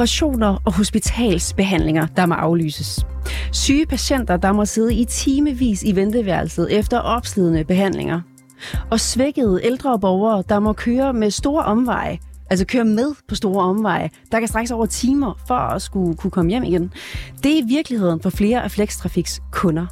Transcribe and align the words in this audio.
Operationer 0.00 0.62
og 0.64 0.72
hospitalsbehandlinger, 0.72 2.06
der 2.06 2.26
må 2.26 2.34
aflyses. 2.34 3.06
Syge 3.52 3.86
patienter, 3.86 4.36
der 4.36 4.52
må 4.52 4.64
sidde 4.64 4.94
i 4.94 5.04
timevis 5.04 5.82
i 5.82 5.96
venteværelset 5.96 6.78
efter 6.78 6.98
opslidende 6.98 7.64
behandlinger. 7.64 8.20
Og 8.90 9.00
svækkede 9.00 9.60
ældre 9.64 9.98
borgere, 9.98 10.42
der 10.48 10.58
må 10.58 10.72
køre 10.72 11.12
med 11.12 11.30
store 11.30 11.64
omveje 11.64 12.18
altså 12.50 12.66
køre 12.66 12.84
med 12.84 13.14
på 13.28 13.34
store 13.34 13.64
omveje, 13.64 14.10
der 14.32 14.38
kan 14.38 14.48
strækkes 14.48 14.70
over 14.70 14.86
timer 14.86 15.38
for 15.48 15.54
at 15.54 15.82
skulle 15.82 16.16
kunne 16.16 16.30
komme 16.30 16.50
hjem 16.50 16.62
igen. 16.62 16.92
Det 17.42 17.58
er 17.58 17.66
virkeligheden 17.66 18.20
for 18.20 18.30
flere 18.30 18.64
af 18.64 18.70
Flextrafiks 18.70 19.42
kunder. 19.52 19.86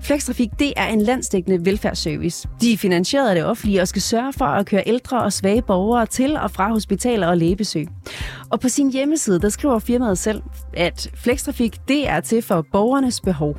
Flextrafik 0.00 0.50
det 0.58 0.72
er 0.76 0.86
en 0.86 1.00
landsdækkende 1.00 1.64
velfærdsservice. 1.64 2.48
De 2.60 2.72
er 2.72 2.76
finansieret 2.76 3.28
af 3.28 3.34
det 3.34 3.44
offentlige 3.44 3.80
og 3.80 3.88
skal 3.88 4.02
sørge 4.02 4.32
for 4.32 4.44
at 4.44 4.66
køre 4.66 4.82
ældre 4.86 5.22
og 5.22 5.32
svage 5.32 5.62
borgere 5.62 6.06
til 6.06 6.36
og 6.36 6.50
fra 6.50 6.72
hospitaler 6.72 7.26
og 7.26 7.36
lægebesøg. 7.36 7.88
Og 8.54 8.60
på 8.60 8.68
sin 8.68 8.92
hjemmeside, 8.92 9.40
der 9.40 9.48
skriver 9.48 9.78
firmaet 9.78 10.18
selv, 10.18 10.42
at 10.74 11.10
Flextrafik 11.14 11.80
det 11.88 12.08
er 12.08 12.20
til 12.20 12.42
for 12.42 12.66
borgernes 12.72 13.20
behov. 13.20 13.56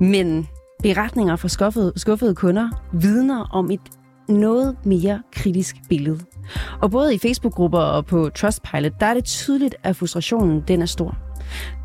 Men 0.00 0.48
beretninger 0.82 1.36
fra 1.36 1.48
skuffede, 1.48 1.92
skuffede 1.96 2.34
kunder 2.34 2.70
vidner 2.92 3.48
om 3.52 3.70
et 3.70 3.80
noget 4.28 4.76
mere 4.84 5.22
kritisk 5.32 5.76
billede. 5.88 6.20
Og 6.80 6.90
både 6.90 7.14
i 7.14 7.18
Facebook-grupper 7.18 7.78
og 7.78 8.06
på 8.06 8.28
Trustpilot, 8.28 8.92
der 9.00 9.06
er 9.06 9.14
det 9.14 9.24
tydeligt, 9.24 9.74
at 9.82 9.96
frustrationen 9.96 10.64
den 10.68 10.82
er 10.82 10.86
stor. 10.86 11.16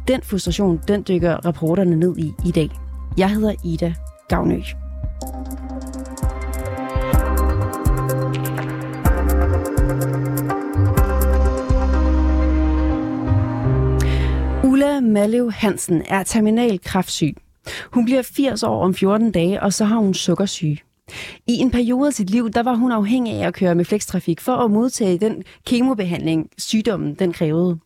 Den 0.08 0.22
frustration, 0.24 0.80
den 0.88 1.06
dykker 1.08 1.36
rapporterne 1.46 1.96
ned 1.96 2.18
i 2.18 2.34
i 2.46 2.52
dag. 2.52 2.70
Jeg 3.18 3.30
hedder 3.30 3.54
Ida 3.66 3.94
Gavnø. 4.30 4.62
Ulla 14.84 15.00
Malev 15.00 15.52
Hansen 15.52 16.04
er 16.10 16.24
terminal 16.24 16.80
kraftsyg. 16.80 17.36
Hun 17.92 18.06
bliver 18.06 18.22
80 18.22 18.64
år 18.64 18.84
om 18.84 18.94
14 18.94 19.32
dage, 19.32 19.62
og 19.62 19.74
så 19.74 19.86
har 19.86 19.96
hun 19.96 20.14
sukkersyge. 20.14 20.78
I 21.48 21.54
en 21.54 21.72
periode 21.72 22.08
af 22.08 22.14
sit 22.14 22.30
liv, 22.30 22.50
der 22.50 22.64
var 22.64 22.76
hun 22.76 22.92
afhængig 22.92 23.34
af 23.34 23.48
at 23.48 23.54
køre 23.54 23.76
med 23.76 23.86
flekstrafik 23.86 24.42
for 24.42 24.56
at 24.56 24.72
modtage 24.72 25.18
den 25.18 25.44
kemobehandling, 25.66 26.50
sygdommen 26.58 27.16
den 27.16 27.34
krævede. 27.34 27.80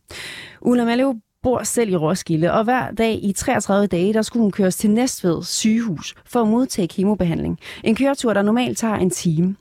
Ulla 0.60 0.84
Malev 0.84 1.14
bor 1.42 1.62
selv 1.62 1.90
i 1.90 1.96
Roskilde, 1.96 2.52
og 2.52 2.64
hver 2.64 2.90
dag 2.90 3.24
i 3.24 3.32
33 3.32 3.86
dage, 3.86 4.12
der 4.12 4.22
skulle 4.22 4.42
hun 4.42 4.52
køres 4.52 4.76
til 4.76 4.90
Næstved 4.90 5.42
sygehus 5.42 6.14
for 6.26 6.42
at 6.42 6.48
modtage 6.48 6.88
kemobehandling. 6.88 7.58
En 7.84 7.96
køretur, 7.96 8.32
der 8.32 8.42
normalt 8.42 8.78
tager 8.78 8.96
en 8.96 9.10
time. 9.10 9.56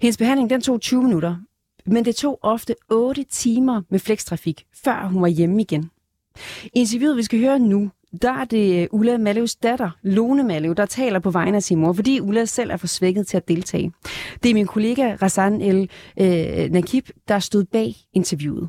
Hendes 0.00 0.16
behandling, 0.16 0.50
den 0.50 0.60
tog 0.60 0.80
20 0.80 1.02
minutter, 1.02 1.36
men 1.86 2.04
det 2.04 2.16
tog 2.16 2.38
ofte 2.42 2.74
8 2.90 3.24
timer 3.24 3.82
med 3.90 3.98
flekstrafik, 3.98 4.64
før 4.84 5.08
hun 5.12 5.22
var 5.22 5.28
hjemme 5.28 5.60
igen. 5.60 5.90
I 6.64 6.70
interviewet, 6.72 7.16
vi 7.16 7.22
skal 7.22 7.40
høre 7.40 7.58
nu, 7.58 7.90
der 8.22 8.32
er 8.32 8.44
det 8.44 8.88
Ulla 8.90 9.18
Malevs 9.18 9.56
datter, 9.56 9.90
Lone 10.02 10.42
Malev, 10.42 10.74
der 10.74 10.86
taler 10.86 11.18
på 11.18 11.30
vegne 11.30 11.56
af 11.56 11.62
sin 11.62 11.78
mor, 11.78 11.92
fordi 11.92 12.20
Ulla 12.20 12.44
selv 12.44 12.70
er 12.70 12.76
for 12.76 12.86
svækket 12.86 13.26
til 13.26 13.36
at 13.36 13.48
deltage. 13.48 13.92
Det 14.42 14.50
er 14.50 14.54
min 14.54 14.66
kollega 14.66 15.16
Razan 15.22 15.60
El 15.60 15.90
øh, 16.20 16.70
Nakib, 16.70 17.08
der 17.28 17.38
stod 17.38 17.64
bag 17.64 17.94
interviewet. 18.12 18.68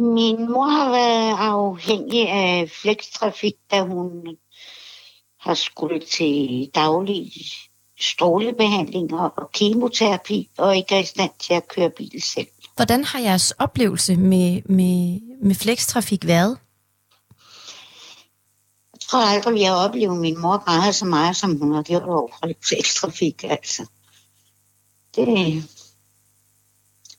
Min 0.00 0.36
mor 0.52 0.68
har 0.68 0.90
været 0.90 1.36
afhængig 1.38 2.28
af 2.28 2.70
flekstrafik, 2.82 3.54
da 3.70 3.80
hun 3.80 4.10
har 5.40 5.54
skulle 5.54 6.00
til 6.00 6.70
daglig 6.74 7.32
strålebehandlinger 8.00 9.18
og 9.18 9.50
kemoterapi, 9.52 10.48
og 10.58 10.76
ikke 10.76 10.94
er 10.94 11.00
i 11.00 11.04
stand 11.04 11.30
til 11.40 11.54
at 11.54 11.68
køre 11.68 11.90
bil 11.90 12.22
selv. 12.22 12.46
Hvordan 12.76 13.04
har 13.04 13.20
jeres 13.20 13.50
oplevelse 13.50 14.16
med, 14.16 14.62
med, 14.64 15.20
med 15.42 15.54
flekstrafik 15.54 16.26
været? 16.26 16.58
tror 19.08 19.20
aldrig, 19.20 19.54
vi 19.54 19.62
har 19.62 19.74
oplevet 19.74 20.16
min 20.16 20.40
mor 20.40 20.64
græde 20.64 20.92
så 20.92 21.04
meget, 21.04 21.36
som 21.36 21.60
hun 21.60 21.74
har 21.74 21.82
gjort 21.82 22.02
over 22.02 22.28
flekstrafik. 22.68 23.44
Altså. 23.44 23.86
Det, 25.14 25.26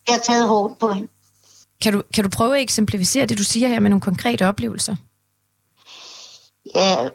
jeg 0.08 0.16
har 0.16 0.20
taget 0.20 0.48
hårdt 0.48 0.80
på 0.80 0.92
hende. 0.92 1.08
Kan 1.82 1.94
du, 1.94 2.04
kan 2.14 2.24
du 2.24 2.30
prøve 2.30 2.56
at 2.56 2.62
eksemplificere 2.62 3.26
det, 3.26 3.38
du 3.38 3.44
siger 3.44 3.68
her 3.68 3.80
med 3.80 3.90
nogle 3.90 4.02
konkrete 4.02 4.48
oplevelser? 4.48 4.96
Ja, 6.76 7.10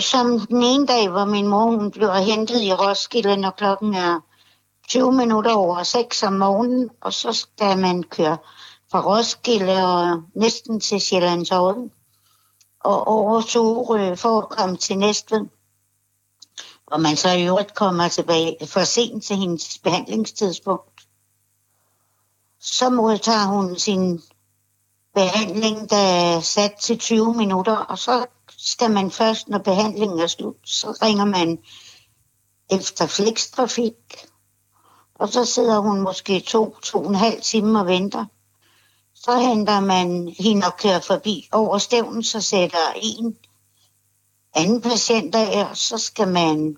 som 0.00 0.40
den 0.40 0.62
ene 0.62 0.86
dag, 0.86 1.08
hvor 1.08 1.24
min 1.24 1.48
mor 1.48 1.64
hun 1.64 1.90
bliver 1.90 2.20
hentet 2.20 2.62
i 2.62 2.72
Roskilde, 2.72 3.36
når 3.36 3.50
klokken 3.50 3.94
er 3.94 4.20
20 4.88 5.12
minutter 5.12 5.52
over 5.52 5.82
6 5.82 6.22
om 6.22 6.32
morgenen, 6.32 6.90
og 7.00 7.12
så 7.12 7.32
skal 7.32 7.78
man 7.78 8.02
køre 8.02 8.36
fra 8.94 9.00
Roskilde 9.00 9.84
og 9.84 10.22
næsten 10.34 10.80
til 10.80 11.00
Sjællands 11.00 11.50
Orden 11.50 11.90
og 12.80 13.06
over 13.08 13.40
Sorø 13.40 14.14
for 14.14 14.40
at 14.40 14.48
komme 14.48 14.76
til 14.76 14.98
Næstved. 14.98 15.46
Og 16.86 17.00
man 17.00 17.16
så 17.16 17.30
i 17.30 17.46
øvrigt 17.46 17.74
kommer 17.74 18.08
tilbage 18.08 18.56
for 18.66 18.84
sent 18.84 19.24
til 19.24 19.36
hendes 19.36 19.78
behandlingstidspunkt. 19.78 21.08
Så 22.60 22.90
modtager 22.90 23.46
hun 23.46 23.78
sin 23.78 24.22
behandling, 25.14 25.90
der 25.90 25.96
er 25.96 26.40
sat 26.40 26.74
til 26.80 26.98
20 26.98 27.34
minutter, 27.34 27.76
og 27.76 27.98
så 27.98 28.26
skal 28.58 28.90
man 28.90 29.10
først, 29.10 29.48
når 29.48 29.58
behandlingen 29.58 30.18
er 30.18 30.26
slut, 30.26 30.56
så 30.64 30.98
ringer 31.02 31.24
man 31.24 31.58
efter 32.70 33.06
flekstrafik, 33.06 34.26
og 35.14 35.28
så 35.28 35.44
sidder 35.44 35.78
hun 35.78 36.00
måske 36.00 36.40
to, 36.40 36.76
to 36.82 36.98
og 36.98 37.08
en 37.08 37.14
halv 37.14 37.42
time 37.42 37.80
og 37.80 37.86
venter. 37.86 38.24
Så 39.24 39.38
henter 39.38 39.80
man 39.80 40.34
hende 40.38 40.66
og 40.66 40.76
kører 40.76 41.00
forbi 41.00 41.48
over 41.52 41.78
stævnen, 41.78 42.22
så 42.22 42.40
sætter 42.40 42.92
en 43.02 43.36
anden 44.54 44.80
patient 44.80 45.32
der, 45.32 45.64
og 45.64 45.76
så 45.76 45.98
skal 45.98 46.28
man 46.28 46.76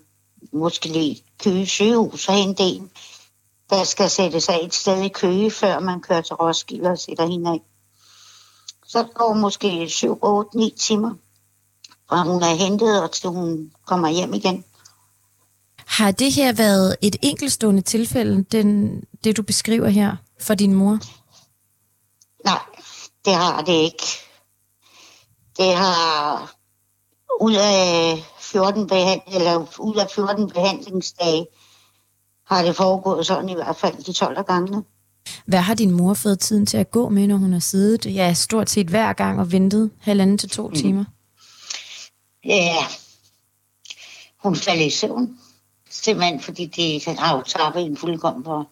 måske 0.52 0.88
lige 0.88 1.22
køge 1.44 1.66
sygehus 1.66 2.28
og 2.28 2.34
hente 2.34 2.62
en, 2.62 2.90
der 3.70 3.84
skal 3.84 4.10
sættes 4.10 4.48
af 4.48 4.58
et 4.62 4.74
sted 4.74 5.02
i 5.02 5.08
Køge, 5.08 5.50
før 5.50 5.78
man 5.78 6.00
kører 6.00 6.20
til 6.20 6.34
Roskilde 6.34 6.90
og 6.90 6.98
sætter 6.98 7.26
hende 7.26 7.50
af. 7.50 7.60
Så 8.86 9.06
går 9.14 9.34
måske 9.34 9.88
7, 9.88 10.18
8, 10.22 10.58
9 10.58 10.74
timer, 10.78 11.14
fra 12.08 12.22
hun 12.22 12.42
er 12.42 12.54
hentet, 12.54 13.02
og 13.02 13.10
til 13.12 13.28
hun 13.28 13.72
kommer 13.86 14.08
hjem 14.08 14.34
igen. 14.34 14.64
Har 15.76 16.10
det 16.10 16.32
her 16.32 16.52
været 16.52 16.96
et 17.02 17.16
enkeltstående 17.22 17.82
tilfælde, 17.82 18.42
den, 18.42 19.00
det 19.24 19.36
du 19.36 19.42
beskriver 19.42 19.88
her 19.88 20.16
for 20.40 20.54
din 20.54 20.74
mor? 20.74 20.98
Nej, 22.46 22.62
det 23.24 23.34
har 23.34 23.62
det 23.62 23.72
ikke. 23.72 24.06
Det 25.56 25.74
har 25.76 26.54
ud 27.40 27.54
af 27.54 28.24
14, 28.40 28.86
behand, 28.86 29.20
eller 29.26 29.66
ud 29.78 29.96
af 29.96 30.06
14 30.14 30.50
behandlingsdage, 30.50 31.46
har 32.46 32.62
det 32.62 32.76
foregået 32.76 33.26
sådan 33.26 33.48
i 33.48 33.54
hvert 33.54 33.76
fald 33.76 34.04
de 34.04 34.12
12 34.12 34.44
gange. 34.44 34.84
Hvad 35.46 35.58
har 35.58 35.74
din 35.74 35.90
mor 35.90 36.14
fået 36.14 36.40
tiden 36.40 36.66
til 36.66 36.76
at 36.76 36.90
gå 36.90 37.08
med, 37.08 37.26
når 37.26 37.36
hun 37.36 37.52
har 37.52 37.60
siddet 37.60 38.14
ja, 38.14 38.34
stort 38.34 38.70
set 38.70 38.86
hver 38.86 39.12
gang 39.12 39.40
og 39.40 39.52
ventet 39.52 39.90
halvanden 40.00 40.38
til 40.38 40.50
to 40.50 40.68
mm. 40.68 40.74
timer? 40.74 41.04
Ja, 42.44 42.76
hun 44.42 44.56
faldt 44.56 44.82
i 44.82 44.90
søvn. 44.90 45.38
Simpelthen 45.90 46.40
fordi 46.40 46.66
det 46.66 47.18
har 47.18 47.36
jo 47.36 47.42
tappet 47.42 47.82
en 47.82 47.96
fuldkommen 47.96 48.44
for 48.44 48.68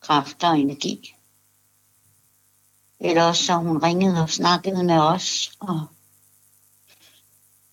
kraft 0.00 0.44
og 0.44 0.58
energi. 0.58 1.14
Eller 3.04 3.22
også 3.22 3.44
så 3.44 3.54
hun 3.54 3.82
ringede 3.82 4.22
og 4.22 4.30
snakkede 4.30 4.84
med 4.84 4.98
os, 4.98 5.52
og 5.60 5.80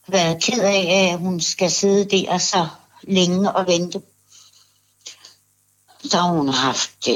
været 0.08 0.44
ked 0.44 0.62
af, 0.62 1.10
at 1.14 1.20
hun 1.20 1.42
skal 1.42 1.72
sidde 1.72 2.10
der 2.10 2.38
så 2.38 2.68
længe 3.04 3.52
og 3.52 3.68
vente. 3.68 4.02
Så 6.04 6.18
har 6.18 6.32
hun 6.32 6.50
haft 6.50 7.08
øh, 7.10 7.16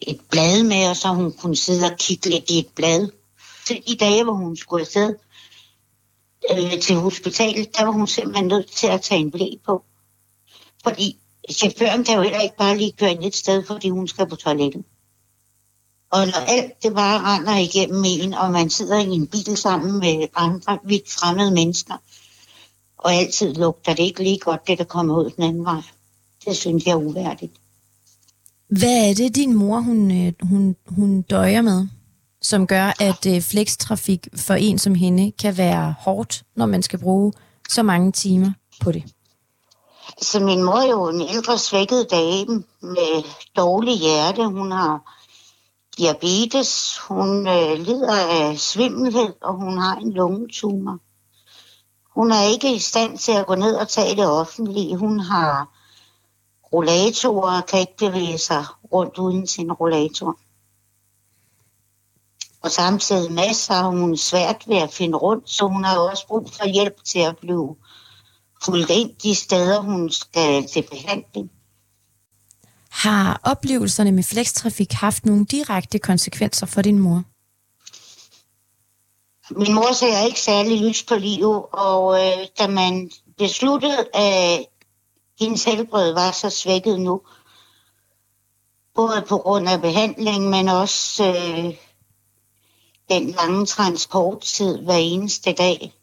et 0.00 0.20
blad 0.30 0.62
med, 0.62 0.90
og 0.90 0.96
så 0.96 1.08
hun 1.08 1.32
kunne 1.32 1.56
sidde 1.56 1.86
og 1.86 1.98
kigge 1.98 2.30
lidt 2.30 2.50
i 2.50 2.58
et 2.58 2.68
blad. 2.68 3.08
Så 3.66 3.80
de 3.86 3.96
dage, 3.96 4.24
hvor 4.24 4.32
hun 4.32 4.56
skulle 4.56 4.80
afsted 4.80 5.14
øh, 6.50 6.80
til 6.80 6.96
hospitalet, 6.96 7.76
der 7.76 7.84
var 7.84 7.92
hun 7.92 8.06
simpelthen 8.06 8.46
nødt 8.46 8.70
til 8.70 8.86
at 8.86 9.02
tage 9.02 9.20
en 9.20 9.30
blæ 9.30 9.46
på. 9.66 9.84
Fordi 10.82 11.18
chaufføren 11.52 12.04
kan 12.04 12.14
jo 12.16 12.22
heller 12.22 12.40
ikke 12.40 12.56
bare 12.56 12.78
lige 12.78 12.92
køre 12.92 13.10
ind 13.10 13.24
et 13.24 13.34
sted, 13.34 13.66
fordi 13.66 13.88
hun 13.88 14.08
skal 14.08 14.28
på 14.28 14.36
toilettet. 14.36 14.84
Og 16.10 16.26
når 16.26 16.38
alt 16.46 16.82
det 16.82 16.94
bare 16.94 17.20
render 17.20 17.56
igennem 17.56 18.04
en, 18.06 18.34
og 18.34 18.52
man 18.52 18.70
sidder 18.70 18.98
i 18.98 19.08
en 19.08 19.26
bil 19.26 19.56
sammen 19.56 19.98
med 19.98 20.28
andre 20.34 20.78
vidt 20.84 21.10
fremmede 21.10 21.50
mennesker, 21.50 21.94
og 22.98 23.14
altid 23.14 23.54
lugter 23.54 23.94
det 23.94 24.02
ikke 24.02 24.22
lige 24.22 24.38
godt, 24.38 24.66
det 24.66 24.78
der 24.78 24.84
kommer 24.84 25.18
ud 25.18 25.30
den 25.30 25.42
anden 25.42 25.64
vej. 25.64 25.82
Det 26.44 26.56
synes 26.56 26.86
jeg 26.86 26.92
er 26.92 26.96
uværdigt. 26.96 27.52
Hvad 28.68 29.10
er 29.10 29.14
det, 29.14 29.34
din 29.34 29.54
mor 29.54 29.80
hun, 29.80 30.26
øh, 30.26 30.32
hun, 30.42 30.76
hun 30.86 31.22
døjer 31.22 31.62
med, 31.62 31.88
som 32.42 32.66
gør, 32.66 32.92
at 33.00 33.26
øh, 33.26 33.42
flekstrafik 33.42 34.28
for 34.36 34.54
en 34.54 34.78
som 34.78 34.94
hende 34.94 35.32
kan 35.32 35.56
være 35.56 35.94
hårdt, 35.98 36.42
når 36.56 36.66
man 36.66 36.82
skal 36.82 36.98
bruge 36.98 37.32
så 37.68 37.82
mange 37.82 38.12
timer 38.12 38.52
på 38.80 38.92
det? 38.92 39.04
Så 40.22 40.40
min 40.40 40.62
mor 40.62 40.76
er 40.76 40.90
jo 40.90 41.08
en 41.08 41.20
ældre 41.20 41.58
svækket 41.58 42.06
dame 42.10 42.64
med 42.82 43.24
dårlig 43.56 43.98
hjerte. 43.98 44.46
Hun 44.46 44.72
har 44.72 45.15
diabetes, 45.98 46.98
hun 46.98 47.48
øh, 47.48 47.78
lider 47.78 48.16
af 48.16 48.58
svimmelhed, 48.58 49.32
og 49.42 49.54
hun 49.54 49.78
har 49.78 49.96
en 49.96 50.12
lungetumor. 50.12 50.98
Hun 52.14 52.32
er 52.32 52.42
ikke 52.42 52.74
i 52.74 52.78
stand 52.78 53.18
til 53.18 53.32
at 53.32 53.46
gå 53.46 53.54
ned 53.54 53.74
og 53.74 53.88
tage 53.88 54.16
det 54.16 54.26
offentlige. 54.26 54.96
Hun 54.96 55.20
har 55.20 55.76
rollatorer 56.72 57.60
og 57.60 57.66
kan 57.66 57.80
ikke 57.80 57.96
bevæge 57.96 58.38
sig 58.38 58.64
rundt 58.92 59.18
uden 59.18 59.46
sin 59.46 59.72
rollator. 59.72 60.38
Og 62.62 62.70
samtidig 62.70 63.32
med, 63.32 63.54
så 63.54 63.72
har 63.72 63.88
hun 63.88 64.16
svært 64.16 64.68
ved 64.68 64.76
at 64.76 64.92
finde 64.92 65.18
rundt, 65.18 65.50
så 65.50 65.66
hun 65.66 65.84
har 65.84 65.98
også 65.98 66.26
brug 66.26 66.50
for 66.52 66.66
hjælp 66.66 67.04
til 67.04 67.18
at 67.18 67.38
blive 67.38 67.76
fuldt 68.64 68.90
ind 68.90 69.16
de 69.22 69.34
steder, 69.34 69.80
hun 69.80 70.10
skal 70.10 70.68
til 70.68 70.82
behandling. 70.90 71.50
Har 72.96 73.40
oplevelserne 73.44 74.12
med 74.12 74.22
flekstrafik 74.22 74.92
haft 74.92 75.24
nogle 75.24 75.44
direkte 75.44 75.98
konsekvenser 75.98 76.66
for 76.66 76.82
din 76.82 76.98
mor? 76.98 77.22
Min 79.50 79.74
mor 79.74 79.92
ser 79.92 80.26
ikke 80.26 80.40
særlig 80.40 80.88
lys 80.88 81.02
på 81.02 81.14
livet, 81.14 81.62
og 81.72 82.20
øh, 82.20 82.46
da 82.58 82.66
man 82.66 83.10
besluttede, 83.38 84.06
at 84.14 84.66
hendes 85.40 85.64
helbred 85.64 86.12
var 86.12 86.30
så 86.30 86.50
svækket 86.50 87.00
nu, 87.00 87.20
både 88.94 89.24
på 89.28 89.38
grund 89.38 89.68
af 89.68 89.80
behandling, 89.80 90.50
men 90.50 90.68
også 90.68 91.24
øh, 91.24 91.74
den 93.08 93.30
lange 93.30 93.66
transporttid 93.66 94.78
hver 94.78 94.96
eneste 94.96 95.52
dag. 95.52 95.94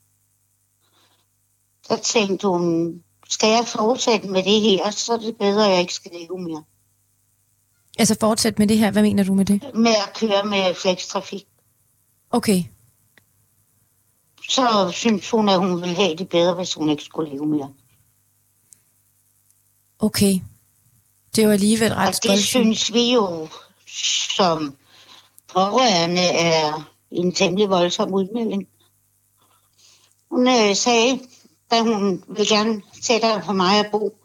Så 1.83 1.99
tænkte 2.03 2.47
hun, 2.47 2.93
skal 3.29 3.49
jeg 3.49 3.67
fortsætte 3.67 4.27
med 4.27 4.43
det 4.43 4.61
her, 4.61 4.91
så 4.91 5.13
er 5.13 5.17
det 5.17 5.37
bedre, 5.37 5.65
at 5.65 5.71
jeg 5.71 5.81
ikke 5.81 5.93
skal 5.93 6.11
leve 6.11 6.39
mere. 6.41 6.63
Altså 7.99 8.17
fortsæt 8.19 8.59
med 8.59 8.67
det 8.67 8.77
her. 8.77 8.91
Hvad 8.91 9.01
mener 9.01 9.23
du 9.23 9.33
med 9.33 9.45
det? 9.45 9.63
Med 9.73 9.91
at 10.07 10.13
køre 10.19 10.43
med 10.45 10.75
flekstrafik. 10.75 11.45
Okay. 12.31 12.63
Så 14.49 14.91
synes 14.93 15.29
hun, 15.29 15.49
at 15.49 15.59
hun 15.59 15.81
ville 15.81 15.95
have 15.95 16.15
det 16.15 16.29
bedre, 16.29 16.53
hvis 16.53 16.73
hun 16.73 16.89
ikke 16.89 17.03
skulle 17.03 17.31
leve 17.31 17.45
mere. 17.45 17.73
Okay. 19.99 20.33
Det 21.35 21.41
er 21.41 21.45
jo 21.45 21.51
alligevel 21.51 21.93
ret 21.93 22.07
Og 22.07 22.13
det 22.13 22.15
stolt. 22.15 22.39
synes 22.39 22.93
vi 22.93 23.13
jo 23.13 23.47
som 24.35 24.75
pårørende 25.53 26.21
er 26.21 26.89
en 27.11 27.31
temmelig 27.31 27.69
voldsom 27.69 28.13
udmelding. 28.13 28.67
Hun 30.31 30.47
øh, 30.47 30.75
sagde, 30.75 31.19
da 31.71 31.81
hun 31.81 32.23
ville 32.27 32.55
gerne 32.55 32.81
tættere 33.03 33.41
på 33.41 33.53
mig 33.53 33.79
at 33.79 33.91
bo. 33.91 34.17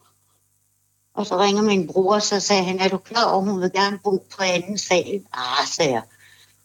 Og 1.18 1.26
så 1.26 1.38
ringer 1.38 1.62
min 1.62 1.86
bror, 1.86 2.14
og 2.14 2.22
så 2.22 2.40
sagde 2.40 2.64
han, 2.64 2.78
er 2.78 2.88
du 2.88 2.96
klar 2.96 3.32
over, 3.32 3.44
hun 3.44 3.60
vil 3.60 3.72
gerne 3.72 3.98
bo 4.04 4.10
på 4.10 4.42
anden 4.42 4.78
sal? 4.78 5.20
Ah, 5.32 5.66
sagde 5.66 5.92
jeg. 5.92 6.02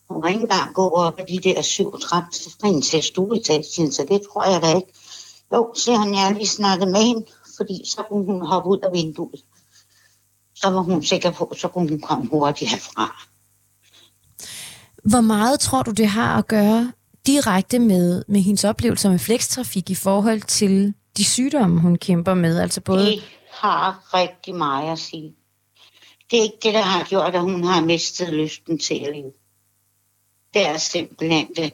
Hun 0.10 0.22
kan 0.22 0.32
ikke 0.32 0.42
engang 0.42 0.74
gå 0.74 0.90
op 0.90 1.20
ad 1.20 1.26
de 1.26 1.50
der 1.50 1.62
syv 1.62 2.00
trapper 2.00 2.66
ind 2.66 2.84
til 2.84 3.04
stueetagen, 3.04 3.92
så 3.92 4.06
det 4.10 4.22
tror 4.22 4.52
jeg 4.52 4.62
da 4.62 4.76
ikke. 4.76 4.94
Jo, 5.54 5.74
siger 5.76 5.98
han, 5.98 6.14
jeg 6.14 6.22
har 6.22 6.34
lige 6.34 6.48
snakket 6.48 6.88
med 6.88 7.04
hende, 7.04 7.26
fordi 7.58 7.82
så 7.86 8.04
kunne 8.10 8.26
hun 8.26 8.46
hoppe 8.46 8.70
ud 8.70 8.80
af 8.80 8.94
vinduet. 8.94 9.42
Så 10.56 10.70
var 10.70 10.82
hun 10.82 11.04
sikker 11.04 11.32
på, 11.32 11.54
så 11.58 11.68
kunne 11.68 11.90
hun 11.90 12.02
komme 12.02 12.30
hurtigt 12.30 12.72
herfra. 12.72 13.26
Hvor 15.04 15.22
meget 15.22 15.60
tror 15.60 15.84
du, 15.84 15.92
det 15.92 16.08
har 16.08 16.38
at 16.38 16.48
gøre 16.48 16.92
direkte 17.28 17.80
med, 17.80 18.24
med 18.28 18.42
hendes 18.42 18.64
oplevelser 18.64 19.10
med 19.10 19.20
flekstrafik 19.20 19.90
i 19.90 19.96
forhold 19.96 20.42
til 20.42 20.94
de 21.18 21.26
sygdomme, 21.26 21.80
hun 21.80 21.96
kæmper 21.96 22.34
med? 22.34 22.60
Altså 22.60 22.82
både... 22.82 23.06
Det 23.06 23.24
har 23.54 24.14
rigtig 24.14 24.56
meget 24.56 24.92
at 24.92 25.00
sige. 25.00 25.36
Det 26.32 26.40
er 26.40 26.44
ikke 26.44 26.58
det, 26.64 26.74
der 26.74 26.82
har 26.82 27.04
gjort, 27.04 27.36
at 27.36 27.42
hun 27.42 27.64
har 27.64 27.82
mistet 27.82 28.34
lysten 28.34 28.80
til 28.80 28.94
at 28.96 29.16
leve. 29.16 29.32
Det 30.54 30.68
er 30.68 30.78
simpelthen 30.78 31.48
den 31.56 31.72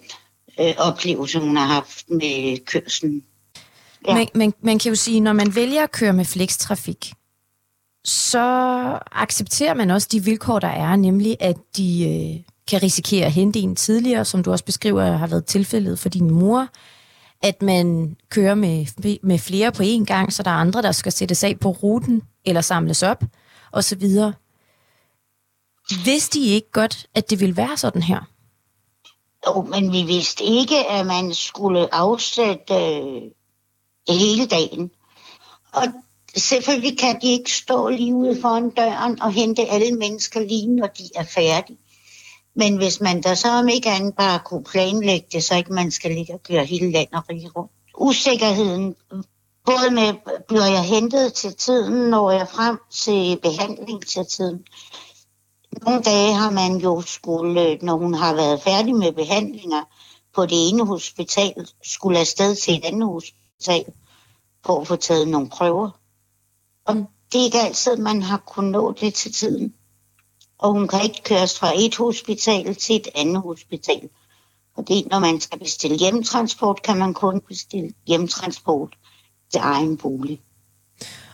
øh, 0.59 0.73
oplevelse, 0.77 1.39
hun 1.39 1.57
har 1.57 1.65
haft 1.65 2.09
med 2.09 2.65
kørselen. 2.65 3.23
Ja. 4.07 4.13
Men, 4.13 4.27
man, 4.35 4.53
man 4.61 4.79
kan 4.79 4.89
jo 4.89 4.95
sige, 4.95 5.19
når 5.19 5.33
man 5.33 5.55
vælger 5.55 5.83
at 5.83 5.91
køre 5.91 6.13
med 6.13 6.25
flekstrafik, 6.25 7.13
så 8.03 8.39
accepterer 9.11 9.73
man 9.73 9.91
også 9.91 10.07
de 10.11 10.23
vilkår, 10.23 10.59
der 10.59 10.67
er, 10.67 10.95
nemlig 10.95 11.37
at 11.39 11.57
de 11.77 12.09
øh, 12.09 12.43
kan 12.67 12.83
risikere 12.83 13.25
at 13.25 13.31
hente 13.31 13.59
en 13.59 13.75
tidligere, 13.75 14.25
som 14.25 14.43
du 14.43 14.51
også 14.51 14.65
beskriver 14.65 15.11
har 15.11 15.27
været 15.27 15.45
tilfældet 15.45 15.99
for 15.99 16.09
din 16.09 16.31
mor, 16.31 16.67
at 17.41 17.61
man 17.61 18.17
kører 18.29 18.55
med, 18.55 18.85
med 19.23 19.39
flere 19.39 19.71
på 19.71 19.83
én 19.83 20.05
gang, 20.05 20.33
så 20.33 20.43
der 20.43 20.51
er 20.51 20.55
andre, 20.55 20.81
der 20.81 20.91
skal 20.91 21.11
sættes 21.11 21.43
af 21.43 21.59
på 21.59 21.69
ruten 21.69 22.21
eller 22.45 22.61
samles 22.61 23.03
op, 23.03 23.23
osv. 23.71 24.03
Vidste 26.05 26.39
de 26.39 26.45
ikke 26.45 26.71
godt, 26.71 27.07
at 27.15 27.29
det 27.29 27.39
ville 27.39 27.57
være 27.57 27.77
sådan 27.77 28.01
her? 28.01 28.19
Jo, 29.47 29.61
men 29.61 29.91
vi 29.91 30.03
vidste 30.03 30.43
ikke, 30.43 30.89
at 30.89 31.05
man 31.05 31.33
skulle 31.33 31.93
afsætte 31.93 32.73
øh, 32.73 33.21
hele 34.09 34.45
dagen. 34.45 34.91
Og 35.73 35.83
selvfølgelig 36.35 36.99
kan 36.99 37.21
de 37.21 37.27
ikke 37.27 37.51
stå 37.51 37.89
lige 37.89 38.13
ude 38.15 38.41
foran 38.41 38.69
døren 38.69 39.21
og 39.21 39.31
hente 39.31 39.65
alle 39.65 39.91
mennesker 39.97 40.39
lige, 40.39 40.67
når 40.67 40.87
de 40.87 41.03
er 41.15 41.23
færdige. 41.23 41.77
Men 42.55 42.77
hvis 42.77 43.01
man 43.01 43.21
da 43.21 43.35
så 43.35 43.49
om 43.49 43.67
ikke 43.67 43.89
andet 43.89 44.15
bare 44.15 44.39
kunne 44.45 44.63
planlægge 44.63 45.27
det, 45.31 45.43
så 45.43 45.55
ikke 45.55 45.73
man 45.73 45.91
skal 45.91 46.11
ligge 46.11 46.33
og 46.33 46.43
køre 46.43 46.65
hele 46.65 46.91
landet 46.91 47.15
og 47.15 47.23
rige 47.29 47.49
rundt. 47.49 47.71
Usikkerheden, 47.97 48.95
både 49.65 49.91
med, 49.91 50.13
bliver 50.47 50.65
jeg 50.65 50.83
hentet 50.83 51.33
til 51.33 51.55
tiden, 51.55 52.09
når 52.09 52.31
jeg 52.31 52.47
frem 52.49 52.79
til 52.91 53.39
behandling 53.41 54.07
til 54.07 54.25
tiden. 54.25 54.65
Nogle 55.81 56.01
dage 56.01 56.33
har 56.33 56.51
man 56.51 56.77
jo 56.77 57.01
skulle, 57.01 57.77
når 57.81 57.97
hun 57.97 58.13
har 58.13 58.33
været 58.35 58.61
færdig 58.61 58.95
med 58.95 59.11
behandlinger 59.13 59.83
på 60.35 60.45
det 60.45 60.69
ene 60.69 60.85
hospital, 60.85 61.67
skulle 61.83 62.19
afsted 62.19 62.55
til 62.55 62.77
et 62.77 62.85
andet 62.85 63.07
hospital 63.07 63.85
for 64.65 64.81
at 64.81 64.87
få 64.87 64.95
taget 64.95 65.27
nogle 65.27 65.49
prøver. 65.49 65.89
Og 66.85 66.95
det 67.31 67.41
er 67.41 67.45
ikke 67.45 67.59
altid, 67.59 67.97
man 67.97 68.21
har 68.21 68.37
kunnet 68.37 68.71
nå 68.71 68.91
det 68.91 69.13
til 69.13 69.33
tiden. 69.33 69.73
Og 70.59 70.71
hun 70.71 70.87
kan 70.87 71.03
ikke 71.03 71.21
køres 71.25 71.59
fra 71.59 71.71
et 71.75 71.95
hospital 71.95 72.75
til 72.75 72.95
et 72.95 73.07
andet 73.15 73.41
hospital. 73.41 74.09
Fordi 74.75 75.07
når 75.11 75.19
man 75.19 75.41
skal 75.41 75.59
bestille 75.59 75.97
hjemtransport, 75.97 76.81
kan 76.81 76.97
man 76.97 77.13
kun 77.13 77.41
bestille 77.41 77.93
hjemtransport 78.07 78.89
til 79.51 79.59
egen 79.63 79.97
bolig. 79.97 80.41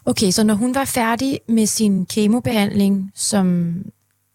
Okay, 0.06 0.32
så 0.32 0.44
når 0.44 0.54
hun 0.54 0.76
var 0.76 0.86
færdig 0.86 1.40
med 1.48 1.66
sin 1.66 2.06
kemobehandling, 2.06 3.12
som 3.16 3.76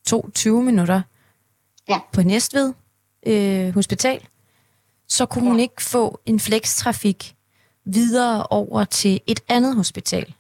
tog 0.07 0.31
20 0.35 0.63
minutter 0.63 1.03
Ja. 1.89 1.99
på 2.13 2.23
Næstved 2.23 2.73
øh, 3.27 3.75
Hospital, 3.75 4.27
så 5.09 5.27
kunne 5.27 5.49
hun 5.51 5.61
ikke 5.61 5.83
få 5.83 6.21
en 6.27 6.41
flekstrafik 6.41 7.35
videre 7.85 8.47
over 8.47 8.85
til 8.85 9.21
et 9.27 9.41
andet 9.49 9.77
hospital. 9.77 10.35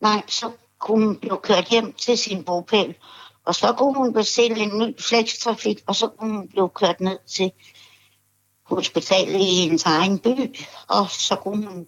Nej, 0.00 0.22
så 0.28 0.50
kunne 0.78 1.06
hun 1.06 1.16
blive 1.16 1.38
kørt 1.42 1.68
hjem 1.70 1.92
til 1.92 2.18
sin 2.18 2.44
bopæl. 2.44 2.94
Og 3.46 3.54
så 3.54 3.72
kunne 3.78 3.94
hun 3.94 4.12
bestille 4.12 4.56
en 4.56 4.78
ny 4.78 5.00
flekstrafik, 5.00 5.82
og 5.86 5.96
så 5.96 6.08
kunne 6.08 6.36
hun 6.36 6.48
blive 6.48 6.68
kørt 6.68 7.00
ned 7.00 7.18
til 7.26 7.52
hospitalet 8.64 9.40
i 9.40 9.54
hendes 9.54 9.84
egen 9.84 10.18
by. 10.18 10.56
Og 10.88 11.10
så 11.10 11.36
kunne 11.36 11.66
hun 11.66 11.86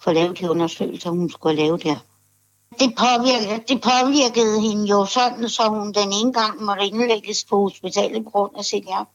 få 0.00 0.12
lavet 0.12 0.38
de 0.38 0.50
undersøgelser, 0.50 1.10
hun 1.10 1.30
skulle 1.30 1.56
lave 1.56 1.78
der. 1.78 1.96
Det 2.78 2.94
påvirkede, 2.96 3.64
det 3.68 3.82
påvirkede 3.82 4.60
hende 4.60 4.86
jo 4.86 5.06
sådan, 5.06 5.48
så 5.48 5.68
hun 5.68 5.92
den 5.92 6.12
ene 6.12 6.32
gang 6.32 6.62
måtte 6.62 6.86
indlægges 6.86 7.44
på 7.44 7.56
hospitalet 7.56 8.24
på 8.24 8.30
grund 8.30 8.56
af 8.56 8.64
sit 8.64 8.84
hjerte. 8.84 9.10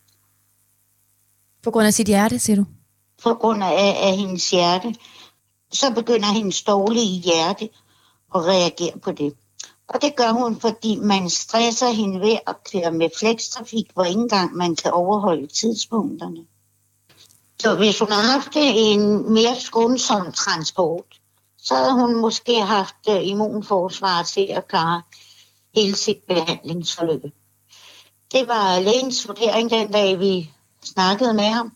På 1.64 1.72
grund 1.72 1.88
af 1.88 1.94
sit 1.94 2.08
hjerte, 2.08 2.40
siger 2.40 2.56
du? 2.56 2.66
På 3.24 3.34
grund 3.34 3.64
af, 3.64 3.98
af 4.08 4.18
hendes 4.18 4.52
hjerte. 4.52 4.96
Så 5.72 5.94
begynder 5.94 6.28
hendes 6.28 6.64
dårlige 6.64 7.22
hjerte 7.22 7.70
at 8.36 8.46
reagere 8.46 9.00
på 9.00 9.12
det. 9.12 9.34
Og 9.88 10.02
det 10.02 10.16
gør 10.16 10.32
hun, 10.32 10.60
fordi 10.60 10.96
man 10.96 11.30
stresser 11.30 11.90
hende 11.90 12.22
ved 12.22 12.38
at 12.48 12.56
køre 12.72 12.92
med 12.92 13.10
flekstrafik, 13.20 13.92
hvor 13.94 14.04
ikke 14.04 14.22
engang 14.22 14.56
man 14.56 14.76
kan 14.76 14.92
overholde 14.92 15.48
tidspunkterne. 15.48 16.46
Så 17.60 17.76
hvis 17.76 18.00
hun 18.00 18.12
havde 18.12 18.32
haft 18.32 18.52
en 18.56 19.34
mere 19.34 19.56
skånsom 19.60 20.32
transport, 20.32 21.22
så 21.58 21.76
havde 21.76 21.94
hun 21.94 22.22
måske 22.22 22.62
haft 22.62 22.96
øh, 23.10 23.28
immunforsvar 23.28 24.24
til 24.24 24.48
at 24.50 24.68
klare 24.68 25.02
hele 25.76 25.96
sit 25.96 26.18
behandlingsforløb. 26.28 27.24
Det 28.32 28.48
var 28.48 28.80
lægens 28.80 29.28
vurdering 29.28 29.70
den 29.70 29.92
dag, 29.92 30.20
vi 30.20 30.52
snakkede 30.84 31.34
med 31.34 31.44
ham. 31.44 31.72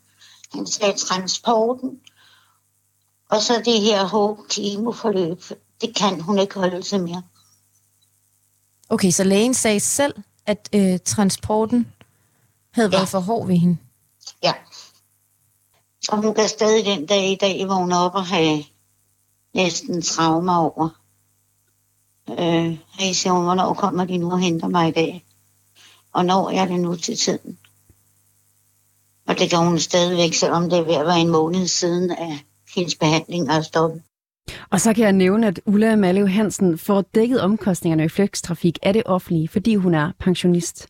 Han 0.53 0.67
sagde 0.67 0.97
transporten, 0.97 1.99
og 3.29 3.41
så 3.41 3.61
det 3.65 3.81
her 3.81 4.03
hårde 4.03 4.43
klimaforløb, 4.49 5.43
det 5.81 5.95
kan 5.95 6.21
hun 6.21 6.39
ikke 6.39 6.59
holde 6.59 6.81
til 6.81 7.03
mere. 7.03 7.23
Okay, 8.91 9.11
så 9.11 9.23
lægen 9.23 9.53
sagde 9.53 9.79
selv, 9.79 10.15
at 10.45 10.69
øh, 10.75 10.99
transporten 11.05 11.91
havde 12.71 12.89
Ja. 12.91 12.97
været 12.97 13.09
for 13.09 13.19
hård 13.19 13.47
ved 13.47 13.55
hende. 13.57 13.77
Ja. 14.43 14.53
Og 16.09 16.17
hun 16.21 16.33
kan 16.33 16.49
stadig 16.49 16.85
den 16.85 17.05
dag 17.05 17.31
i 17.31 17.35
dag 17.35 17.67
vågne 17.67 17.97
op 17.97 18.15
og 18.15 18.25
have 18.25 18.63
næsten 19.53 20.01
traumer 20.01 20.55
over. 20.55 20.89
Øh, 22.29 22.77
jeg 22.99 23.15
siger 23.15 23.33
hun, 23.33 23.43
hvornår 23.43 23.73
kommer 23.73 24.05
de 24.05 24.17
nu 24.17 24.31
og 24.31 24.39
henter 24.39 24.67
mig 24.67 24.87
i 24.87 24.91
dag? 24.91 25.25
og 26.13 26.25
når 26.25 26.49
jeg 26.49 26.67
det 26.67 26.79
nu 26.79 26.95
til 26.95 27.17
tiden. 27.17 27.57
Og 29.27 29.39
det 29.39 29.51
gør 29.51 29.57
hun 29.57 29.79
stadigvæk, 29.79 30.33
selvom 30.33 30.69
det 30.69 30.79
er 30.79 30.83
ved 30.83 30.93
at 30.95 31.05
være 31.05 31.19
en 31.19 31.29
måned 31.29 31.67
siden, 31.67 32.11
at 32.11 32.37
hendes 32.75 32.95
behandling 32.95 33.49
er 33.49 33.61
stoppet. 33.61 34.03
Og 34.69 34.81
så 34.81 34.93
kan 34.93 35.03
jeg 35.03 35.13
nævne, 35.13 35.47
at 35.47 35.61
Ulla 35.65 35.95
Mallev 35.95 36.27
Hansen 36.27 36.77
får 36.77 37.01
dækket 37.01 37.41
omkostningerne 37.41 38.05
i 38.05 38.09
flygtstrafik 38.09 38.79
af 38.83 38.93
det 38.93 39.03
offentlige, 39.05 39.47
fordi 39.47 39.75
hun 39.75 39.93
er 39.93 40.11
pensionist. 40.19 40.87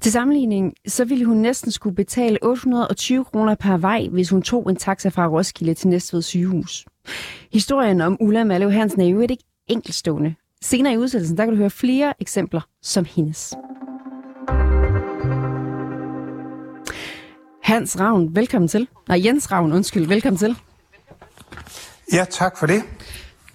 Til 0.00 0.12
sammenligning, 0.12 0.74
så 0.86 1.04
ville 1.04 1.24
hun 1.24 1.36
næsten 1.36 1.70
skulle 1.70 1.96
betale 1.96 2.38
820 2.42 3.24
kroner 3.24 3.54
per 3.54 3.76
vej, 3.76 4.08
hvis 4.10 4.30
hun 4.30 4.42
tog 4.42 4.70
en 4.70 4.76
taxa 4.76 5.08
fra 5.08 5.26
Roskilde 5.26 5.74
til 5.74 5.88
Næstved 5.88 6.22
sygehus. 6.22 6.86
Historien 7.52 8.00
om 8.00 8.16
Ulla 8.20 8.44
Mallev 8.44 8.72
Hansen 8.72 9.00
er 9.00 9.06
jo 9.06 9.20
ikke 9.20 9.36
enkeltstående. 9.68 10.34
Senere 10.62 10.92
i 10.92 10.96
udsættelsen, 10.96 11.36
der 11.36 11.44
kan 11.44 11.52
du 11.52 11.58
høre 11.58 11.70
flere 11.70 12.14
eksempler 12.20 12.60
som 12.82 13.04
hendes. 13.04 13.54
Hans 17.62 18.00
Ravn, 18.00 18.36
velkommen 18.36 18.68
til. 18.68 18.88
Nej, 19.08 19.20
Jens 19.24 19.52
Ravn, 19.52 19.72
undskyld, 19.72 20.06
velkommen 20.06 20.38
til. 20.38 20.56
Ja, 22.12 22.24
tak 22.30 22.58
for 22.58 22.66
det. 22.66 22.82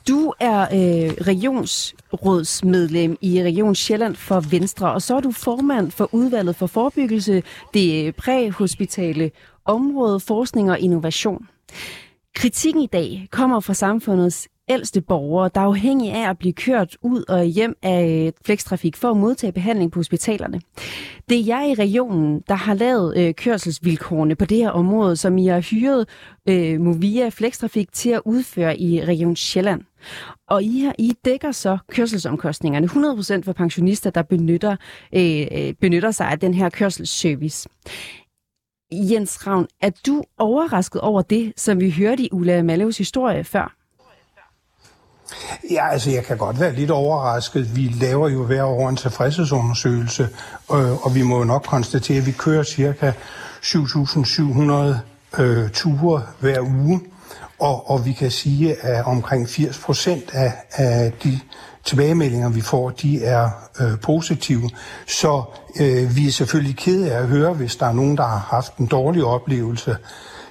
Du 0.07 0.33
er 0.39 0.61
øh, 0.61 1.11
regionsrådsmedlem 1.27 3.17
i 3.21 3.43
Region 3.43 3.75
Sjælland 3.75 4.15
for 4.15 4.39
Venstre, 4.39 4.93
og 4.93 5.01
så 5.01 5.15
er 5.15 5.19
du 5.19 5.31
formand 5.31 5.91
for 5.91 6.09
udvalget 6.11 6.55
for 6.55 6.67
forebyggelse, 6.67 7.43
det 7.73 8.15
præhospitale 8.15 9.31
område, 9.65 10.19
forskning 10.19 10.71
og 10.71 10.79
innovation. 10.79 11.47
Kritikken 12.35 12.81
i 12.81 12.87
dag 12.87 13.27
kommer 13.31 13.59
fra 13.59 13.73
samfundets 13.73 14.47
ældste 14.69 15.01
borgere, 15.01 15.49
der 15.55 15.61
er 15.61 15.65
afhængige 15.65 16.13
af 16.13 16.29
at 16.29 16.37
blive 16.37 16.53
kørt 16.53 16.97
ud 17.01 17.23
og 17.29 17.43
hjem 17.43 17.75
af 17.83 18.25
øh, 18.25 18.31
flekstrafik 18.45 18.97
for 18.97 19.11
at 19.11 19.17
modtage 19.17 19.51
behandling 19.51 19.91
på 19.91 19.99
hospitalerne. 19.99 20.61
Det 21.29 21.39
er 21.39 21.43
jeg 21.45 21.69
i 21.69 21.73
regionen, 21.73 22.43
der 22.47 22.55
har 22.55 22.73
lavet 22.73 23.17
øh, 23.17 23.33
kørselsvilkårene 23.33 24.35
på 24.35 24.45
det 24.45 24.57
her 24.57 24.69
område, 24.69 25.15
som 25.15 25.37
I 25.37 25.47
har 25.47 25.59
hyret 25.59 26.07
øh, 26.49 26.81
Movia 26.81 27.29
Flekstrafik 27.29 27.91
til 27.93 28.09
at 28.09 28.21
udføre 28.25 28.79
i 28.79 29.05
Region 29.05 29.35
Sjælland. 29.35 29.81
Og 30.49 30.63
I, 30.63 30.79
her, 30.79 30.91
I 30.99 31.13
dækker 31.25 31.51
så 31.51 31.77
kørselsomkostningerne 31.91 32.87
100% 32.87 33.41
for 33.43 33.53
pensionister, 33.53 34.09
der 34.09 34.21
benytter, 34.21 34.75
øh, 35.15 35.47
øh, 35.51 35.73
benytter 35.73 36.11
sig 36.11 36.27
af 36.27 36.39
den 36.39 36.53
her 36.53 36.69
kørselsservice. 36.69 37.69
Jens 38.91 39.47
Ravn, 39.47 39.67
er 39.81 39.89
du 40.07 40.23
overrasket 40.37 41.01
over 41.01 41.21
det, 41.21 41.53
som 41.57 41.79
vi 41.79 41.91
hørte 41.91 42.23
i 42.23 42.29
Ulla 42.31 42.63
Malleus 42.63 42.97
historie 42.97 43.43
før? 43.43 43.84
Ja, 45.71 45.89
altså 45.91 46.11
jeg 46.11 46.23
kan 46.23 46.37
godt 46.37 46.59
være 46.59 46.75
lidt 46.75 46.91
overrasket. 46.91 47.75
Vi 47.75 47.95
laver 48.01 48.29
jo 48.29 48.45
hver 48.45 48.63
år 48.63 48.89
en 48.89 48.95
tilfredshedsundersøgelse, 48.95 50.29
øh, 50.71 51.05
og 51.05 51.15
vi 51.15 51.21
må 51.21 51.37
jo 51.37 51.43
nok 51.43 51.63
konstatere, 51.63 52.17
at 52.17 52.25
vi 52.25 52.31
kører 52.31 52.63
cirka 52.63 53.11
7.700 53.63 55.41
øh, 55.41 55.69
ture 55.69 56.23
hver 56.39 56.61
uge. 56.61 57.01
Og, 57.59 57.89
og 57.89 58.05
vi 58.05 58.13
kan 58.13 58.31
sige, 58.31 58.85
at 58.85 59.05
omkring 59.05 59.49
80 59.49 59.77
procent 59.77 60.31
af, 60.33 60.53
af 60.71 61.11
de 61.23 61.39
tilbagemeldinger, 61.85 62.49
vi 62.49 62.61
får, 62.61 62.89
de 62.89 63.23
er 63.23 63.49
øh, 63.79 63.99
positive. 64.01 64.69
Så 65.07 65.43
øh, 65.79 66.15
vi 66.15 66.27
er 66.27 66.31
selvfølgelig 66.31 66.77
kede 66.77 67.11
af 67.11 67.19
at 67.19 67.27
høre, 67.27 67.53
hvis 67.53 67.75
der 67.75 67.85
er 67.85 67.93
nogen, 67.93 68.17
der 68.17 68.23
har 68.23 68.47
haft 68.49 68.77
en 68.77 68.85
dårlig 68.85 69.23
oplevelse. 69.23 69.97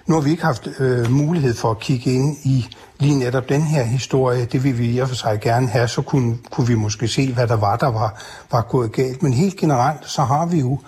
Nu 0.06 0.14
har 0.14 0.20
vi 0.20 0.30
ikke 0.30 0.44
haft 0.44 0.68
øh, 0.78 1.10
mulighed 1.10 1.54
for 1.54 1.70
at 1.70 1.78
kigge 1.78 2.12
ind 2.12 2.36
i 2.44 2.66
lige 3.04 3.18
netop 3.18 3.48
den 3.48 3.62
her 3.62 3.82
historie. 3.82 4.44
Det 4.44 4.64
vil 4.64 4.78
vi 4.78 4.90
i 4.90 4.98
og 4.98 5.08
for 5.08 5.14
sig 5.14 5.40
gerne 5.40 5.68
have, 5.68 5.88
så 5.88 6.02
kunne, 6.02 6.38
kunne 6.50 6.66
vi 6.66 6.74
måske 6.74 7.08
se, 7.08 7.32
hvad 7.32 7.46
der 7.48 7.56
var, 7.56 7.76
der 7.76 7.86
var, 7.90 8.22
var 8.50 8.62
gået 8.62 8.92
galt. 8.92 9.22
Men 9.22 9.32
helt 9.32 9.56
generelt, 9.56 10.10
så 10.10 10.22
har 10.22 10.46
vi 10.46 10.60
jo 10.60 10.78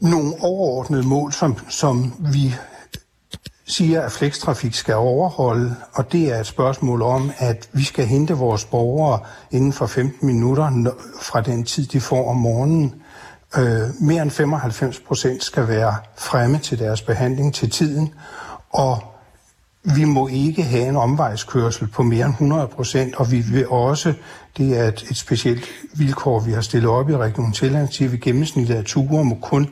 nogle 0.00 0.32
overordnede 0.40 1.06
mål, 1.06 1.32
som, 1.32 1.58
som 1.68 2.12
vi 2.18 2.54
siger, 3.66 4.02
at 4.02 4.12
flekstrafik 4.12 4.74
skal 4.74 4.94
overholde, 4.94 5.76
og 5.92 6.12
det 6.12 6.32
er 6.32 6.40
et 6.40 6.46
spørgsmål 6.46 7.02
om, 7.02 7.30
at 7.38 7.68
vi 7.72 7.84
skal 7.84 8.06
hente 8.06 8.34
vores 8.34 8.64
borgere 8.64 9.20
inden 9.50 9.72
for 9.72 9.86
15 9.86 10.26
minutter 10.26 10.90
fra 11.22 11.40
den 11.40 11.64
tid, 11.64 11.86
de 11.86 12.00
får 12.00 12.30
om 12.30 12.36
morgenen. 12.36 12.94
Øh, 13.56 13.80
mere 14.00 14.22
end 14.22 14.30
95 14.30 15.00
procent 15.00 15.44
skal 15.44 15.68
være 15.68 15.96
fremme 16.16 16.58
til 16.58 16.78
deres 16.78 17.02
behandling 17.02 17.54
til 17.54 17.70
tiden, 17.70 18.14
og 18.70 19.11
vi 19.84 20.04
må 20.04 20.28
ikke 20.28 20.62
have 20.62 20.88
en 20.88 20.96
omvejskørsel 20.96 21.86
på 21.86 22.02
mere 22.02 22.24
end 22.26 22.32
100 22.32 22.68
procent, 22.68 23.14
og 23.14 23.32
vi 23.32 23.40
vil 23.40 23.68
også, 23.68 24.14
det 24.56 24.78
er 24.78 24.88
et, 24.88 25.04
et 25.10 25.16
specielt 25.16 25.64
vilkår, 25.94 26.40
vi 26.40 26.52
har 26.52 26.60
stillet 26.60 26.90
op 26.90 27.10
i 27.10 27.16
Region 27.16 27.54
Sjælland, 27.54 27.88
at 28.00 28.12
vi 28.12 28.16
gennemsnittet 28.16 28.74
af 28.74 28.84
ture 28.84 29.24
må 29.24 29.34
kun 29.42 29.68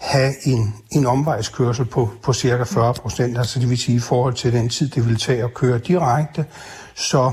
have 0.00 0.32
en, 0.46 0.74
en 0.90 1.06
omvejskørsel 1.06 1.84
på, 1.84 2.10
på 2.22 2.32
cirka 2.32 2.62
40 2.62 2.94
procent, 2.94 3.38
altså 3.38 3.60
det 3.60 3.70
vil 3.70 3.78
sige 3.78 3.96
i 3.96 4.00
forhold 4.00 4.34
til 4.34 4.52
den 4.52 4.68
tid, 4.68 4.88
det 4.88 5.08
vil 5.08 5.18
tage 5.18 5.44
at 5.44 5.54
køre 5.54 5.78
direkte, 5.78 6.44
så 6.94 7.32